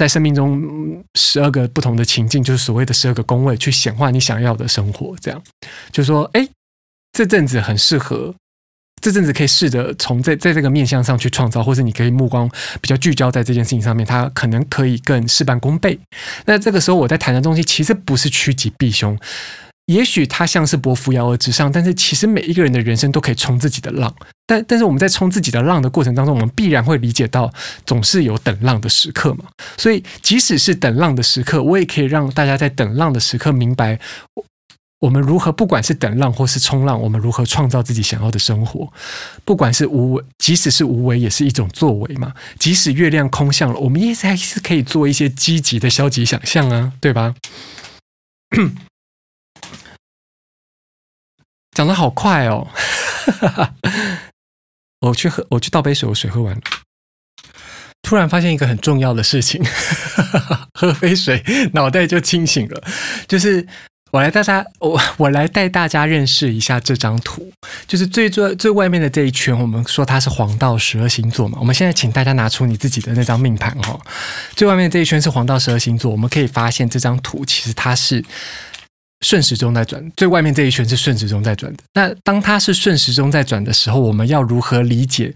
[0.00, 5.14] 在生命中十二个不同的情境，就是所谓的十二个宫位，去显化你想要的生活。
[5.20, 5.42] 这样，
[5.92, 6.48] 就说，哎，
[7.12, 8.34] 这阵子很适合。
[9.02, 12.48] 这阵子可以试着从在在这个面向上去创造，或者你可以目光
[12.80, 16.00] 比较聚焦在这件事情上面，它可能可以更事半功倍。
[16.46, 19.18] 那这个时候我在谈的东西，其实不是趋吉避凶，
[19.90, 24.14] 也许它像是拨扶摇而直上，但是其实每一个人的人生都可以冲自己的浪。
[24.46, 27.52] 但但是我们在冲自己的浪的过程当中，我们必然会理解到，
[27.84, 29.46] 总是有等浪的时刻嘛。
[29.76, 33.98] 所以即使是等浪的时刻，我也可以让大家在等浪的时刻明白。
[35.00, 38.92] 我们如何，不管是等浪或是冲浪，我们如何创造自己想要的生活？
[39.44, 42.34] 不管是无为，即使是无为，也是一种作为嘛。
[42.58, 47.34] 即使月亮空相了，我们也是还是可以做一些积极的消极想象啊，对吧？
[51.72, 52.68] 讲得好快哦！
[55.00, 56.60] 我去喝，我去倒杯水，我水喝完了。
[58.02, 59.64] 突然发现一个很重要的事情，
[60.74, 62.82] 喝杯水，脑袋就清醒了，
[63.26, 63.66] 就是。
[64.12, 67.48] 我来大家，我我来带大家认识一下这张图，
[67.86, 71.56] 就是最最最外面的这一圈，我们说它是黄道十二星座嘛。
[71.60, 73.96] 我们现在请大家拿出你自己的那张命盘哈，
[74.56, 78.24] 最外面这一圈是黄道十二星座，我们可以发现这张图其实它是。
[79.20, 81.82] 顺时钟在转，最外面这一圈是顺时钟在转的。
[81.92, 85.34] 那当它是顺时钟在转的时候，我们要如何理解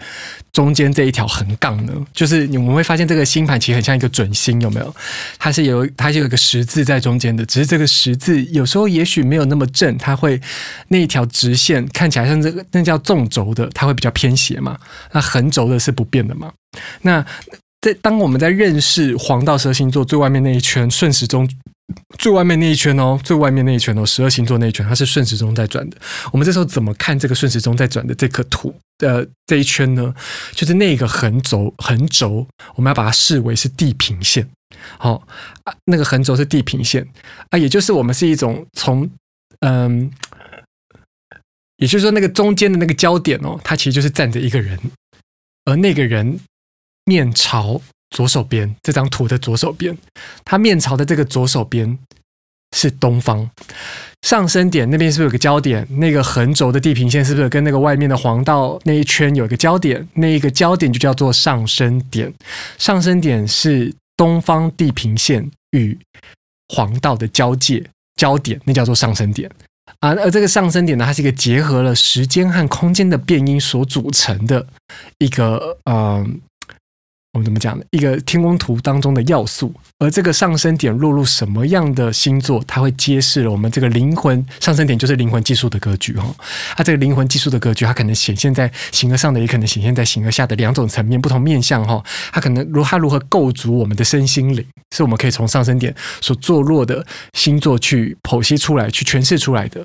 [0.52, 1.92] 中间这一条横杠呢？
[2.12, 4.94] 就是你们会发现这个星盘其实很像一个准星，有没有？
[5.38, 10.40] 它是有它是有一个十字在中间的，只是这个十字有时候也许没有那么正，它会
[10.88, 14.78] 那一条直线看起来像这个那叫纵轴的，它会比较偏斜嘛。
[15.12, 16.50] 那横轴的是不变的嘛。
[17.02, 17.24] 那
[17.82, 21.46] 在当我们在认识黄道十二星座最外面那一圈顺时钟。
[22.16, 25.96] 最外面那一圈哦，最外面那一圈哦，十二星座那一圈，它是顺时钟在转的。
[26.32, 30.14] 我们这时候怎么看这个顺时钟在转的这颗土的这一圈呢？
[30.52, 34.48] 就是那个横轴，横轴，我们要把它视为是地平线。
[34.98, 35.26] 好，
[35.84, 37.06] 那个横轴是地平线
[37.50, 39.08] 啊，也就是我们是一种从
[39.60, 40.10] 嗯，
[41.76, 44.78] 也就是说那个中间的那个焦点哦，它其实就是站着一个人，
[45.66, 46.40] 而那个人
[47.04, 47.82] 面朝。
[48.14, 49.98] 左手边这张图的左手边，
[50.44, 51.98] 它面朝的这个左手边
[52.76, 53.50] 是东方，
[54.22, 55.84] 上升点那边是不是有个焦点？
[55.98, 60.06] 那个横轴的地平线是不是跟那个外面的黄道那一圈有一个焦点？
[60.14, 62.32] 那一个焦点就叫做上升点。
[62.78, 65.98] 上升点是东方地平线与
[66.68, 69.50] 黄道的交界焦点，那叫做上升点
[69.98, 70.14] 啊。
[70.14, 74.64] 而这个上升点呢，它是一个结合了时间和空间的变音所组成的
[75.18, 76.40] 一个嗯。
[77.34, 77.84] 我们怎么讲呢？
[77.90, 86.32] 一个天宫图当中的要素，而这个上升点落入什么样的星座，它会揭示了我们这个灵魂上升点就是灵魂技术的格局哈。
[86.76, 92.00] 它这个灵魂技术的格局，它可能显现在形而上的，也可能显现在形而下的两种层面，不同面向哈。
[92.32, 99.84] 它可能如它如何构筑我们的身心灵，是我们可以从上升点所坐落的星座去剖析出来、去诠释出来的。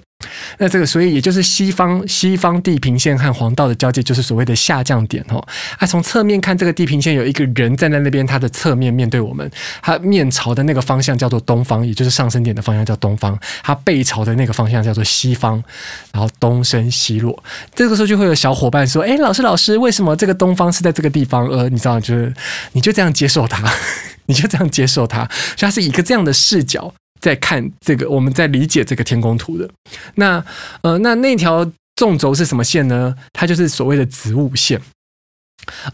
[0.57, 5.45] 那这个，所以也就是西方西方地平线和黄道的交界，就是所谓的下降点哦。
[5.77, 9.49] 啊，从侧面看，这个地平线有一个人站在那边，他的侧面面对我们，
[9.81, 13.39] 他面朝的那个方向叫做东方，也就是上升点的方向叫东方。
[13.63, 15.63] 他背朝的那个方向叫做西方，
[16.11, 17.41] 然后东升西落。
[17.73, 22.33] 这个时候就会有小伙伴说：“哎，老师，老师，为什么这个东方是在这个地方？”呃，你知道，就是
[22.73, 23.63] 你就这样接受它，
[24.27, 25.23] 你就这样接受它，
[25.55, 26.93] 所以它是一个这样的视角。
[27.19, 29.69] 在看这个，我们在理解这个天宫图的。
[30.15, 30.43] 那
[30.81, 33.15] 呃，那那条纵轴是什么线呢？
[33.33, 34.81] 它就是所谓的子午线。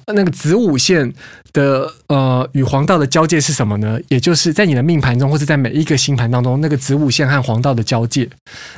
[0.08, 1.14] 那个子午线
[1.52, 4.00] 的呃与黄道的交界是什么呢？
[4.08, 8.30] 也就是在你的命盘中，或者在每一个星盘当中，那个子午线和黄道的交界，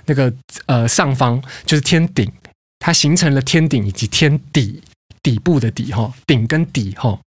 [0.05, 0.33] 那个
[0.65, 2.31] 呃上方就是天顶，
[2.79, 4.81] 它形成了天顶以及天底
[5.21, 7.19] 底部的底哈，顶跟底哈。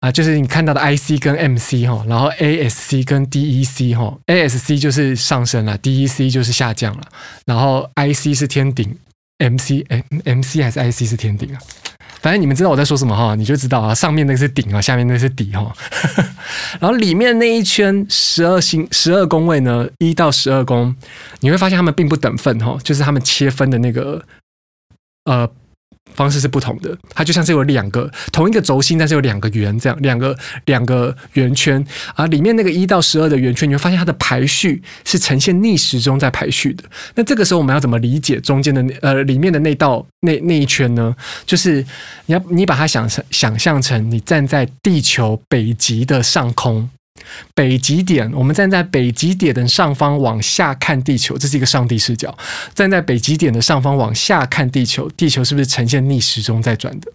[0.00, 7.02] 啊，就是你看到的 IC 跟 MC 哈，然后 ASC 跟 DEC 哈，ASC 就是上升了，DEC 就是下降了，
[7.44, 8.96] 然后 IC 是天顶
[9.38, 11.60] ，MC 哎，MC 还是 IC 是天顶啊？
[12.22, 15.70] 反正你们知道我在说什么哈，你就知道啊，上面那个是顶啊，下面那个是底哈，
[16.80, 20.94] 然后里面那一圈十二星十二宫位呢，一到十二宫，
[21.40, 24.22] 你会发现他们并不等分哈，就是他们切分的那个
[25.24, 25.50] 呃
[26.14, 26.96] 方式是不同的。
[27.14, 30.36] 它就像是有两个同一个轴心，但是有两个圆这样，两个
[30.66, 31.84] 两个圆圈
[32.14, 36.84] 啊，里面那个一到十二的圆圈，你会发现它的排序是呈现逆时钟在排序的。
[37.14, 41.14] 那这个时候我们要怎么理解中间的呃里面的那道那那一圈呢？
[41.46, 41.84] 就是
[42.26, 46.90] 你要你把它想成想象成你站在地球北极的上空。
[47.54, 52.36] 北极点，我们站在北极点的上方往下看地球，这是一个上帝视角。
[52.74, 57.10] 站在北极点的上方往下看地球，地球是不是呈现逆时钟在转的？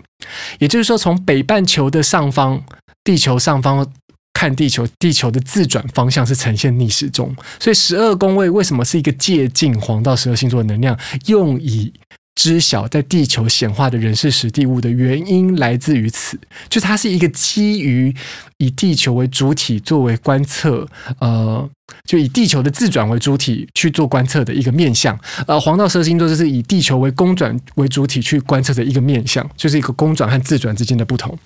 [0.60, 2.64] 也就是说，从北半球的上方，
[3.04, 3.86] 地球上方
[4.34, 7.36] 看地球，地球的自转方向是呈现逆时钟。
[7.60, 11.94] 所以，十二宫位为什么是一个借镜黄道十二星座的能量，用以
[12.36, 18.14] 知晓在地球显化的人是史蒂物的原因来自于此，就它是一个基于
[18.58, 20.88] 以地球为主体作为观测，
[21.20, 21.70] 呃。
[22.06, 25.18] 就以地球的自转为主体去做观测的一个面向，
[25.48, 31.38] 呃，黄道十二星座就是以地球为公转为主体去观测的一个面向，就是一个公转和自转之间的不同。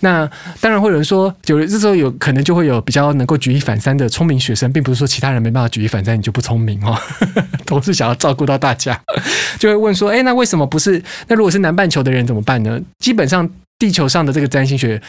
[0.00, 0.28] 那
[0.60, 6.96] 当然会有人说，有这时候有可能就会有比较能够举一反三的聪明学生，并不是说其他人没办法举一反三，你就不聪明哦，
[7.66, 9.00] 都是想要照顾到大家，
[9.58, 11.02] 就会问说，哎，那为什么不是？
[11.28, 12.80] 那如果是南半球的人怎么办呢？
[12.98, 15.00] 基本上地球上的这个占星学。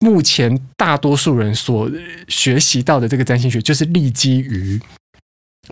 [0.00, 1.90] 目前大多数人所
[2.28, 4.80] 学习到的这个占星学，就是立基于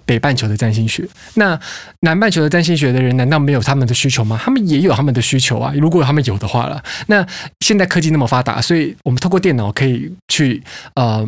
[0.04, 1.08] 北半球的占星学。
[1.34, 1.58] 那
[2.00, 4.36] 南半球的占星学的人，难道没有他们的需求吗？
[4.42, 5.72] 他们也有他们的需求啊！
[5.76, 7.24] 如果他们有的话了，那
[7.60, 10.62] 现在科技那么发达，所以我们透过电脑可以去
[10.96, 11.26] 呃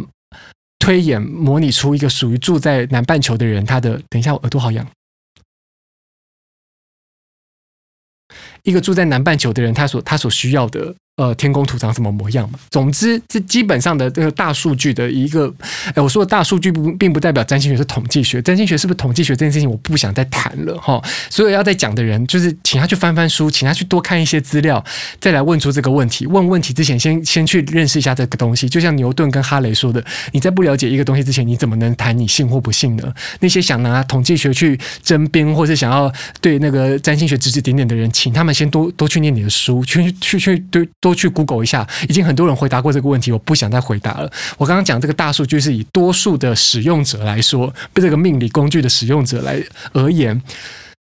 [0.80, 4.84] 推演模拟出一个属于住在南半球的人，他的等一下，我耳朵好痒。
[8.64, 10.96] 一个住在南半球的人，他所他所需要的。
[11.18, 12.60] 呃，天宫图长什么模样嘛？
[12.70, 15.52] 总之，这基本上的这个大数据的一个，
[15.92, 21.02] 哎，我说的大数据不并不代表占星学是统计学，占星学是不是统计学这件事情，我不想再谈了哈。
[21.28, 24.84] 所有要再讲的人，就是请他去翻翻书，请他去多看一些资料，
[25.18, 26.24] 再来问出这个问题。
[26.24, 28.68] 问问题之前先，先先去认识一下这个东西。
[28.68, 30.00] 就像牛顿跟哈雷说的，
[30.30, 33.12] 你在不了解一个东西之前，你怎么能谈你信或不信呢？
[33.40, 40.88] 那些想拿统计学去争辩，或是想要对那个占星学指指点点的人，请他们先多多去念你的书，去去去对。
[41.00, 44.30] 多都去 Google 一下，已经很多人回答过这个问题，我不想再回答了。
[44.58, 49.62] 我刚刚讲这个大数据是以多数的使用者来说，被这个命理工具的使用者来
[49.94, 50.38] 而言，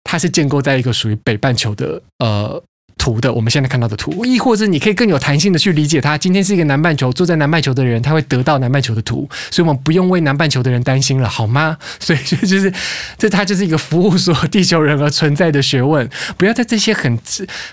[0.05, 2.63] 它是建构在一个属于北半球的呃。
[3.03, 6.19] 图的，我们现在看到的图，亦或者你可以更有弹性的去理解它。
[6.19, 11.79] 今天是一个南半球，住在南半球的人，他会得到南半球的图，所以我们不用为南半球的人担心了，好吗？
[11.99, 12.71] 所以就就是，
[13.17, 16.07] 这它就是一个服务所有地球人而存在的学问。
[16.37, 17.19] 不要在这些很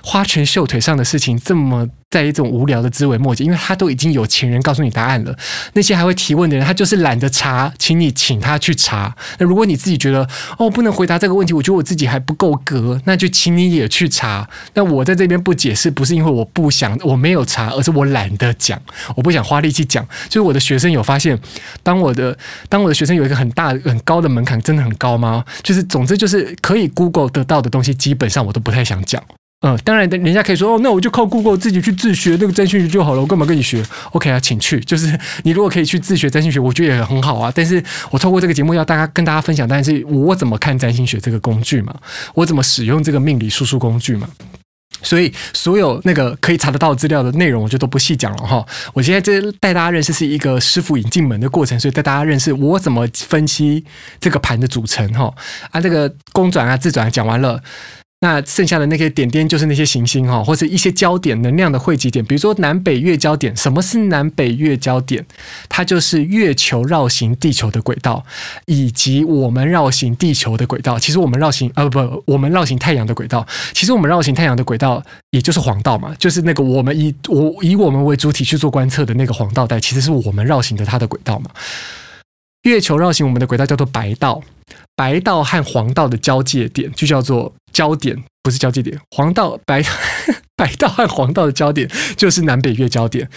[0.02, 1.90] 花拳绣腿上的事情这么。
[2.10, 5.38] 在一种无聊的枝微末节，因为他都已经有情人告诉你答案了。
[5.74, 9.14] 那些还会提问的人，他就是懒得查，请你请他去查。
[9.40, 10.26] 那如果你自己觉得
[10.58, 14.50] 哦，不能回答这个问题，我觉得我自己还不够格，那就请你也去查。
[14.74, 18.82] 那我在这边不解释，不是因为我不想，我没有查，而是我懒得讲，
[19.16, 20.08] 我不想花力气讲。
[20.30, 21.38] 就是我的学生有发现，
[21.84, 22.38] 当我的
[22.70, 25.44] 当我的学生有一个很大很高的门槛，真的很高吗？
[25.62, 29.22] 就是总之就是可以 Google 得到的东西，基本上我都不太想讲。
[29.62, 34.80] 嗯，当然，人家可以说哦，那我就靠 Google 自己去自学那个占星学就好了，我干嘛跟你学？OK 啊，请去。
[34.82, 37.52] 就是 你如果可以去自学占星学，我觉得也很好啊。
[37.56, 41.96] 但是我透过这个节目要大家跟大家分享，但是我怎么看占星学这个工具嘛？
[42.36, 44.30] 我怎么使用这个命理输出工具嘛？
[45.02, 48.64] 所以所有那个可以查得到资料的内容，我就都不细讲了哈。
[48.94, 53.84] 我现在这带大家认识是一个师傅引进门的过程，所以带大家认识我怎么分析
[54.20, 55.34] 这个盘的组成哈。
[55.72, 57.60] 啊，这个公转啊自转讲完了。
[58.20, 63.56] 那剩下的那些点点就是那些行星哈，或者一些焦点能量的汇集点，比如说南北月焦点。
[63.56, 65.24] 什么是南北月焦点？
[65.70, 68.26] 它就是月球绕行地球的轨道，
[68.66, 70.98] 以及我们绕行地球的轨道。
[70.98, 73.46] 其实我们绕行呃不，我们绕行太阳的轨道。
[73.74, 81.52] 其实我们绕行太阳的轨道，也就是黄道嘛，就是那个我们以我以我们为主体去做观测的那个黄道带，其实是我们绕行的它的轨道嘛。
[82.64, 84.42] 月球绕行我们的轨道叫做白道。
[84.98, 89.00] 白道和黄道的交界点就叫做焦点，不是交界点。
[89.12, 89.84] 黄道白
[90.58, 93.30] 白道和黄道的交点就是南北月焦点。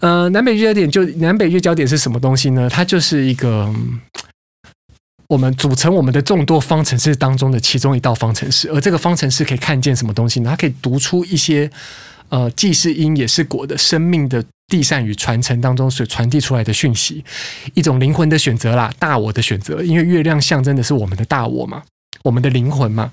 [0.00, 2.68] 呃，南北月焦点就南北月焦点是什么东西呢？
[2.70, 3.68] 它就是一个
[5.26, 8.70] 我们组成我们的众多方程式当中的其中一道方程式。
[8.70, 10.50] 而这个方程式可以看见什么东西呢？
[10.50, 11.68] 它可以读出一些
[12.30, 14.44] 呃，既是因也是果的生命的。
[14.70, 17.24] 递散与传承当中所传递出来的讯息，
[17.74, 21.82] 一种灵魂的选择啦，大我的选择，因为月亮象征的是我们的大我嘛，
[22.22, 23.10] 我们的灵魂嘛。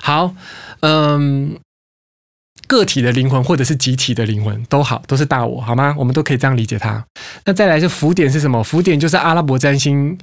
[0.00, 0.32] 好，
[0.82, 1.58] 嗯，
[2.68, 5.96] 个体的灵魂或者是集体的灵魂都好，都是大我，好吗？
[5.98, 7.04] 我们都可以这样理解它。
[7.44, 8.62] 那再来是符点是什么？
[8.62, 10.16] 符点就是阿拉伯占星，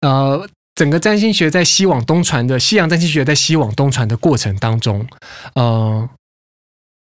[0.00, 0.44] 呃，
[0.74, 5.06] 整个占星学在西往东传的西洋占星学在西往东传的过程当中，
[5.54, 6.10] 呃。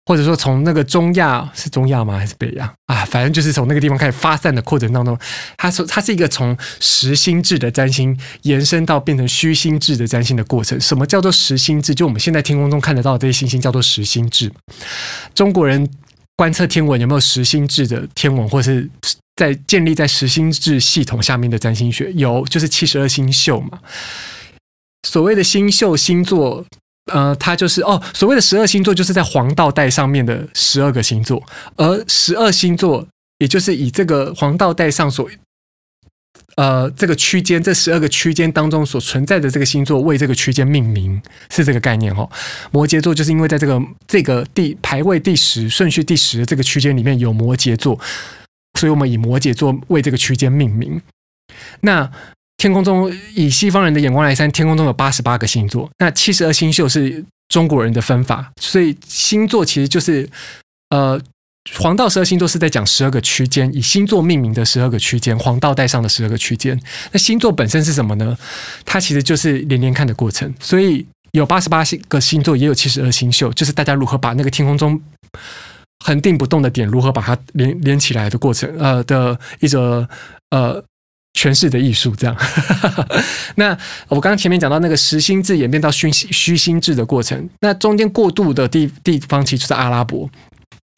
[0.06, 2.18] 或者说从那个中亚是中亚吗？
[2.18, 3.06] 还是北亚啊？
[3.06, 5.16] 反正就是从那个地方开始发散的过程当中，
[5.56, 10.82] 它说它是一个从实心制的占星延伸到变成虚心制的占星的过程。
[10.82, 11.94] 什么叫做实心制？
[11.94, 14.52] 就我们现在天空中看得到的这些星星叫做实心制。
[15.36, 15.88] 中国人
[16.36, 18.90] 观测天文有没有实心制的天文，或是
[19.36, 22.12] 在建立在实心制系统下面的占星学？
[22.14, 23.78] 有，就是七十二星宿嘛。
[25.08, 26.66] 所谓的星宿星座。
[27.12, 31.44] 呃，它就是哦，所谓的十二星座，就是在黄道带上面的十二个星座，
[31.76, 33.08] 而十二星座，
[33.40, 35.30] 也就是以这个黄道带上所，
[36.56, 42.30] 呃，这个区间，这十二个区间当中所存在的这个星座，为这个区间命名，是这个概念哦。
[42.72, 48.00] 摩羯座就是因为在这个这个第排位第十顺序第十这个区间里面有摩羯座，
[48.80, 51.02] 所以我们以摩羯座为这个区间命名。
[51.82, 52.12] 那
[52.60, 60.30] 天空中以西方人的眼光来看，天空中有八十八个星座，那七十二星宿是中国人的分法，所以星座其实就是
[60.90, 61.20] 呃，
[61.78, 66.78] 黄道十二星座是在讲十二个区间，以星座命名的十二个区间，黄道带上的十二个区间。
[67.14, 68.38] 那星座本身是什么呢？
[68.84, 75.02] 它其实就是连连看的过程，所以有八十八个星座，也有七十二星宿，就是大家如何把那个天空中
[76.06, 80.06] 恒定不动的点，如何把它连连起来的过程，呃的一则
[80.50, 80.84] 呃。
[81.40, 82.36] 诠释的艺术，这样。
[83.56, 83.78] 那
[84.10, 90.30] 我刚刚前面讲到那个实心制演变到虚虚心制的过程，那中间过渡的地地方其实是阿拉伯。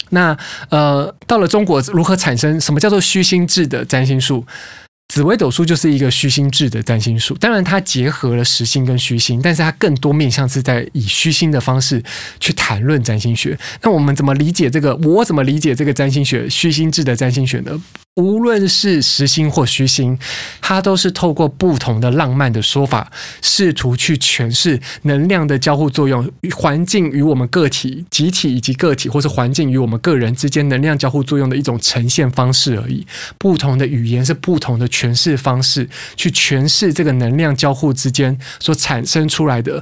[0.09, 0.35] 那
[0.69, 2.59] 呃，到了中国如何产生？
[2.59, 4.43] 什么叫做虚心制的占星术？
[5.13, 12.01] 紫微斗数就是一个虚心制的占星术，当然它结合了实心跟虚心，但是它更多面向是在以虚心的方式
[12.39, 13.57] 去谈论占星学。
[13.83, 14.95] 那我们怎么理解这个？
[14.95, 17.81] 我怎么理解这个占星学虚心制的占星学呢？
[18.16, 20.20] 无论是实心或虚心，
[20.59, 23.09] 它都是透过不同的浪漫的说法，
[23.41, 33.07] 试图去诠释能量的交互作用，环境与我们个体、集体以及个体，或是环境与我们个人之间能量交互作用的一种呈现方式而已。
[33.38, 39.82] 不同的语言是不同的诠释方式，去诠释这个能量交互之间所产生出来的，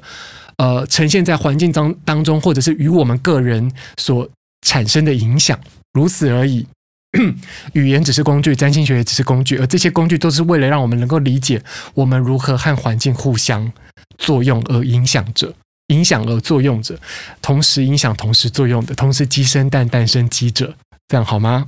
[0.58, 4.30] 呃，呈现在环境当当中，或者是与我们个人所
[4.62, 5.60] 产生的影响，
[5.94, 6.68] 如此而已。
[7.74, 11.62] 语言只是工具，占星学也只是工具，而这些工具都是为了让我们能够理解
[11.94, 13.72] 我们如何和环境互相
[14.18, 15.54] 作用而影响着，
[15.88, 16.98] 影响而作用着，
[17.42, 20.76] 同时影响，同时作用的，同时鸡生蛋，蛋生鸡者，
[21.08, 21.66] 这样好吗？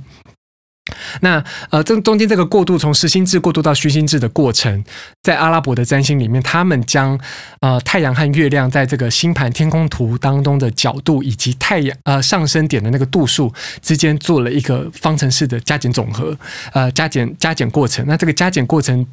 [1.20, 4.84] 那呃，这中间这个过渡，从实心制过渡到虚心制的过程，
[5.22, 7.18] 在阿拉伯的占星里面，他们将
[7.60, 16.36] 呃太阳和月亮在这个星盘天空图当中的角度，以及太阳呃上升点的那个度数之间做了一个方程式的加减总和，
[16.72, 18.04] 呃加减加减过程。
[18.08, 19.06] 那这个加减过程，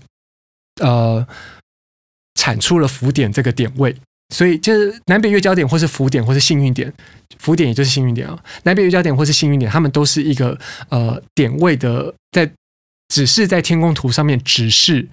[0.82, 1.26] 呃，
[2.34, 3.96] 产出了浮点这个点位。
[4.30, 6.94] 所以就是南北月交点，或是浮点，或是幸运点。
[7.38, 8.38] 浮点也就是幸运点啊。
[8.64, 10.58] 南北月交点或是幸运点，它们都是一个
[10.90, 12.52] 呃点位的，在
[13.08, 15.08] 只是在天空图上面指示、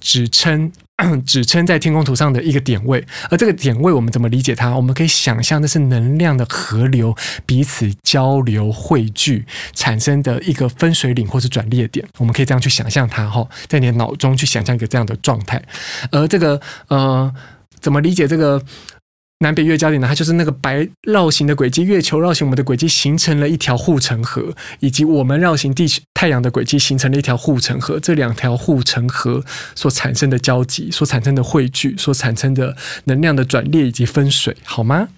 [0.00, 0.72] 指称、
[1.26, 3.04] 指称在天空图上的一个点位。
[3.30, 4.74] 而这个点位，我们怎么理解它？
[4.74, 7.14] 我们可以想象，那是能量的河流
[7.44, 9.44] 彼此交流汇聚
[9.74, 12.06] 产生的一个分水岭或是转捩点。
[12.18, 15.62] 我们可以这样去想象它哈，在你的脑中去想象一个这样的状态。
[16.10, 17.32] 而这个呃。
[17.80, 18.62] 怎么理解这个
[19.40, 20.08] 南北月交点呢？
[20.08, 28.00] 它就是那个白绕行的轨迹，月球绕行我们的轨迹形成了一条护城河，以及我们绕行地球太阳的轨迹形成了一条护城河。
[28.00, 32.74] 这两条护城河所产生的交集，所产生的汇聚，所产生的
[33.04, 35.08] 能量的转裂以及分水，好吗？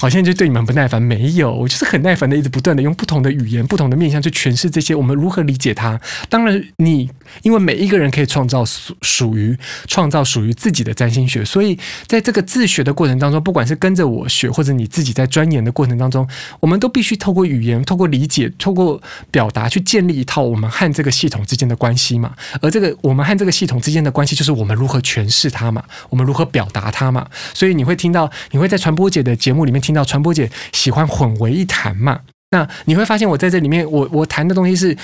[0.00, 6.00] 好像就对你们不耐烦，没有，我就是很耐烦的，一直不断的用不同的语言、不同的面向去诠释这些，我们如何理解它？
[6.30, 7.10] 当然，你
[7.42, 9.54] 因为每一个人可以创造属属于
[9.86, 16.26] 创造属于自己的占星学，所以在这个自学的过程当中，不管是跟着我学，或者你自己在钻研的过程当中，
[16.60, 18.98] 我们都必须透过语言、透过理解、透过
[19.30, 22.32] 表达去建立一套我们和这个系统之间的关系嘛。
[22.62, 27.28] 而这个我们和这个系统之间的关系，就是我们如何诠释它嘛，我们如何表达它嘛。
[27.52, 32.20] 所以你会听到，你会在传播姐的节目里面听听到传播姐喜欢混为一谈嘛？
[32.52, 34.96] 那你会发现我在这里面，我我谈的东西是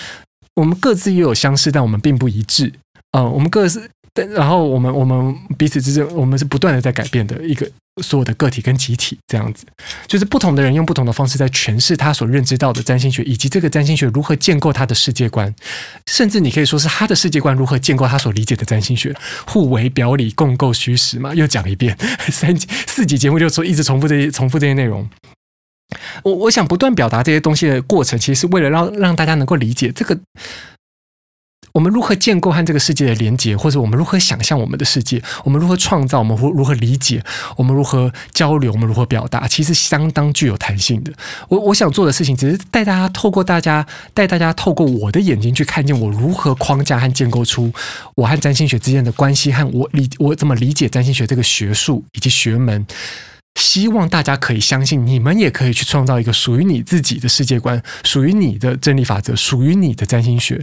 [0.55, 2.73] 我们各自也有相似，但我们并不一致。
[3.11, 3.91] 嗯、我们各自，
[4.25, 7.69] 然后我们我们彼此之间，我们是不断的在改变的一个
[8.03, 9.65] 所有的个体跟集体，这样子，
[10.07, 15.55] 就是不同的人用不同的方式在诠释他所认知到的占星学，以及这个占星学如何建构他的世界观，
[16.07, 19.15] 甚至你可以说是他的世界观如何建构他所理解的占星学，
[19.47, 21.35] 互为表里，共构虚实嘛。
[21.35, 21.97] 又讲一遍，
[22.31, 25.09] 三集四集节目就说一直重复这些重复这些内容。
[26.23, 30.19] 我我想不断表达这些东西的过程，其实是为了让让大家能够理解这个。
[31.77, 37.23] 我们如何建构和这个世界的连接，或者我们如何想象我们的世界，我们如何创造，我们如如何理解，
[37.55, 41.13] 我们如何交流，我们如何表达，其实相当具有弹性的。
[41.51, 47.71] 我我想做的事情，只是带大家透过大家带大家透过我的眼睛去看见我如何框架和建构出
[48.15, 52.87] 我和占星学之间的关系，和我理我怎么理解占星学这个学术以及学门。
[53.57, 60.63] 希望大家可以相信，你们也可以去创造一个属于你自己的世界观，属于你的真理法则，属于你的占星学，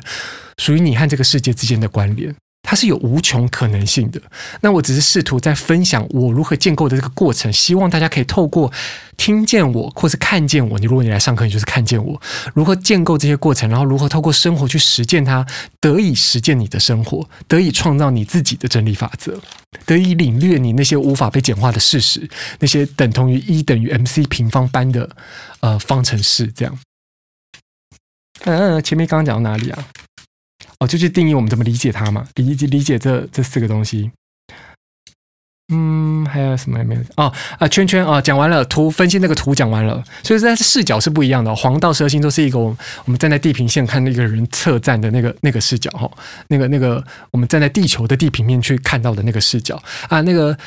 [0.58, 2.34] 属于你和这个世界之间的关联。
[2.64, 4.20] 它是有无穷可能性的。
[4.62, 8.72] 那我只是试图在分享我如何建构的这个过程，希望大家可以透过
[9.18, 10.80] 听见我，或是看见我。
[10.80, 12.20] 你如果你来上课，你就是看见我
[12.56, 15.46] 如何建构这些过程，然后如何透过生活去实践它，
[15.80, 19.40] 得以实践你的生活，得以创造你自己的真理法则，
[19.86, 22.28] 得以领略你那些无法被简化的事实，
[22.60, 25.10] 那些等同于一等于 MC 平方般的
[25.60, 26.48] 呃方程式。
[26.48, 26.80] 这样，
[28.46, 29.86] 嗯嗯，前面刚刚讲到哪里啊？
[30.84, 34.12] 哦，就去定义我们怎么理解它嘛，理解理解这这四个东西。
[35.74, 37.02] 嗯，还有什么也没有？
[37.16, 41.56] 哦啊，圈圈啊，讲完了，图分析那个图讲完了，所以它视角是不一样的。
[41.56, 42.76] 黄道十二星座是一个我
[43.06, 46.12] 们站在地平线看那个人侧站的那个那个视角哈，
[46.50, 50.58] 那个那个我们站在地球的地平面去看到的那个视角啊，那个。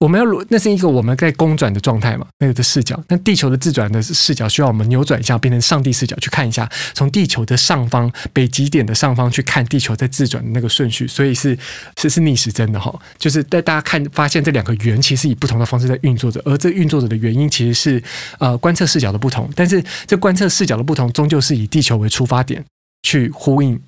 [0.00, 3.02] 我们要，那是一个我们在公转的状态嘛，那个的视角。
[3.08, 11.56] 那地球的自转的视角需要我们扭转一下，变成上帝视角去看一下，从地球的上方北极点的上方去看地球在自转的那个顺序，所以是
[11.96, 12.94] 是是逆时针的哈。
[13.16, 18.02] 就是带大家看发现这两个圆其实以不同的方式在运作着，而这运作着的原因其实是
[18.38, 22.62] 呃观测视角的不同，但是这观测视角的不同终究是以地球为出发点
[23.04, 23.80] 去呼应，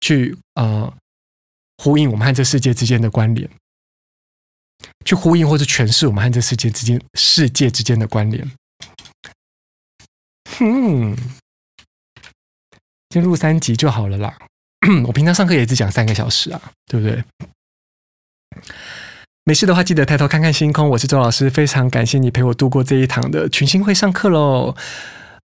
[0.00, 0.90] 去呃
[1.78, 3.46] 呼应我们和这世界之间的关联。
[5.04, 8.50] 去呼应或者诠释我们和这世界之间、世界之间的关联。
[10.60, 11.16] 嗯，
[13.10, 14.36] 先录三集就好了啦。
[15.06, 17.24] 我平常上课也只讲三个小时啊，对不对？
[19.44, 20.88] 没事的话，记得抬头看看星空。
[20.90, 24.76] 我是周老师，非常感谢你陪我度过这一堂的群星会上课喽。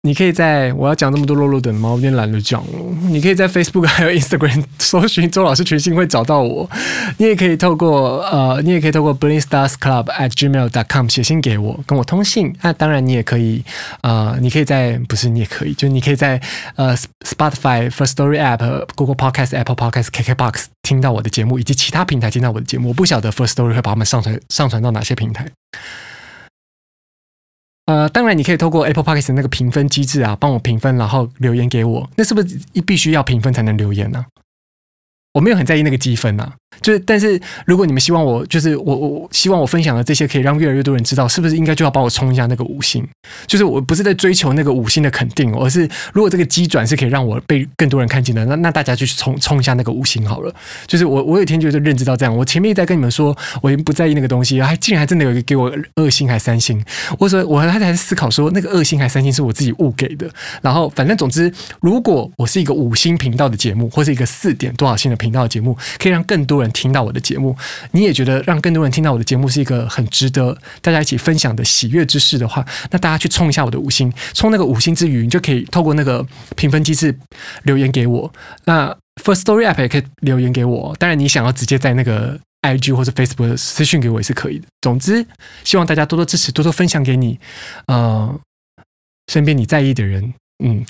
[0.07, 1.89] 你可以在我要讲这么多落落等吗？
[1.89, 2.73] 我有点懒得讲了。
[3.09, 6.71] 你可以在 Facebook 还有 Instagram 搜寻周老师群星会找到我。
[7.19, 12.55] 你也可以透过呃，你也可以透过 blingstarsclub at gmail.com 写信给我，跟我通信。
[12.63, 13.65] 那、当然，你也可以
[14.03, 16.41] 呃，你可以在不是你也可以，就你可以在
[16.77, 22.89] 呃 Spotify、First Story App、Google Podcast、Apple Podcast、KKBox 听到我的节目，以及其他平台听到我的节目。
[22.89, 25.49] 我不晓得 First Story 会把它们上传上传到哪些平台。
[27.87, 32.11] 呃，当然，你可以透过 Apple Podcast 那个评分机制啊，帮我评分，然后留言给我。
[32.17, 34.27] 那是不是必须要评分才能留言呢？
[35.35, 36.55] 我没有很在意那个积分啊。
[36.81, 43.07] 就是，但是如果你们希望我，就是我我希望我分享的这些可以让越来越多人知道，是不是应该就要帮我冲一下那个五星？
[43.47, 50.55] 就是我不是在追求那个五星的肯定，而是如果这个机转是可以让我被更多人看见的，那那大家就去冲冲一下那个五星好了。
[50.87, 56.83] 就是我我有一天就是认知到这样，我前面一直在跟你们说，我已经不在意那个东西，还竟然还真的有一个给我二星还三星。
[57.19, 60.29] 我说我还还在思考说，那个二星还三星是我自己误给的。
[60.63, 67.57] 然后反正总之，如果我是一个五星频道的节目，或是一个四点多少星的频道的节目，可以让更多人听到我的节目，
[67.93, 77.17] 你也觉得让更多人听到我的节目是一个很值得大家一起分享的喜悦之事的话，那大家去冲一下我的五星，冲那个五星之余，你就可以透过那个评分机制
[77.65, 78.33] 留言给我。
[78.65, 78.89] 那
[79.23, 84.67] First Story App 也可以留言给我，当然你想要直接在那个 IG 或者 Facebook 私讯给我也是可以的。
[84.81, 85.27] 总之，
[85.65, 87.39] 希望大家多多支持，多多分享给你，
[87.87, 88.39] 呃，
[89.33, 90.85] 身边你在意的人，嗯。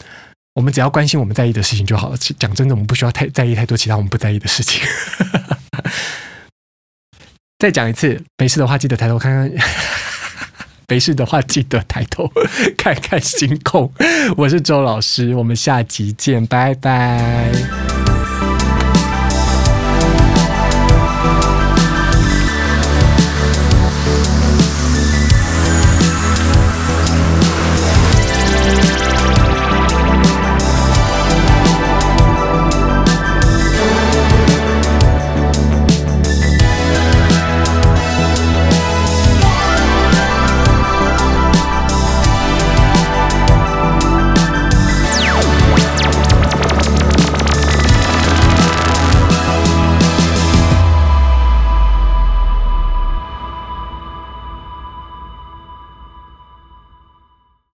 [0.57, 2.17] 我们只要关心我们在意的事情就好了。
[2.39, 4.81] 讲真的，我们不需要太在意太多其他我们不在意的事情。
[7.59, 9.51] 再讲一次，没事的话记得抬头看看。
[10.89, 12.31] 没事的话记得抬头
[12.79, 13.93] 看看星空。
[14.37, 17.51] 我是周老师，我们下集见，拜拜。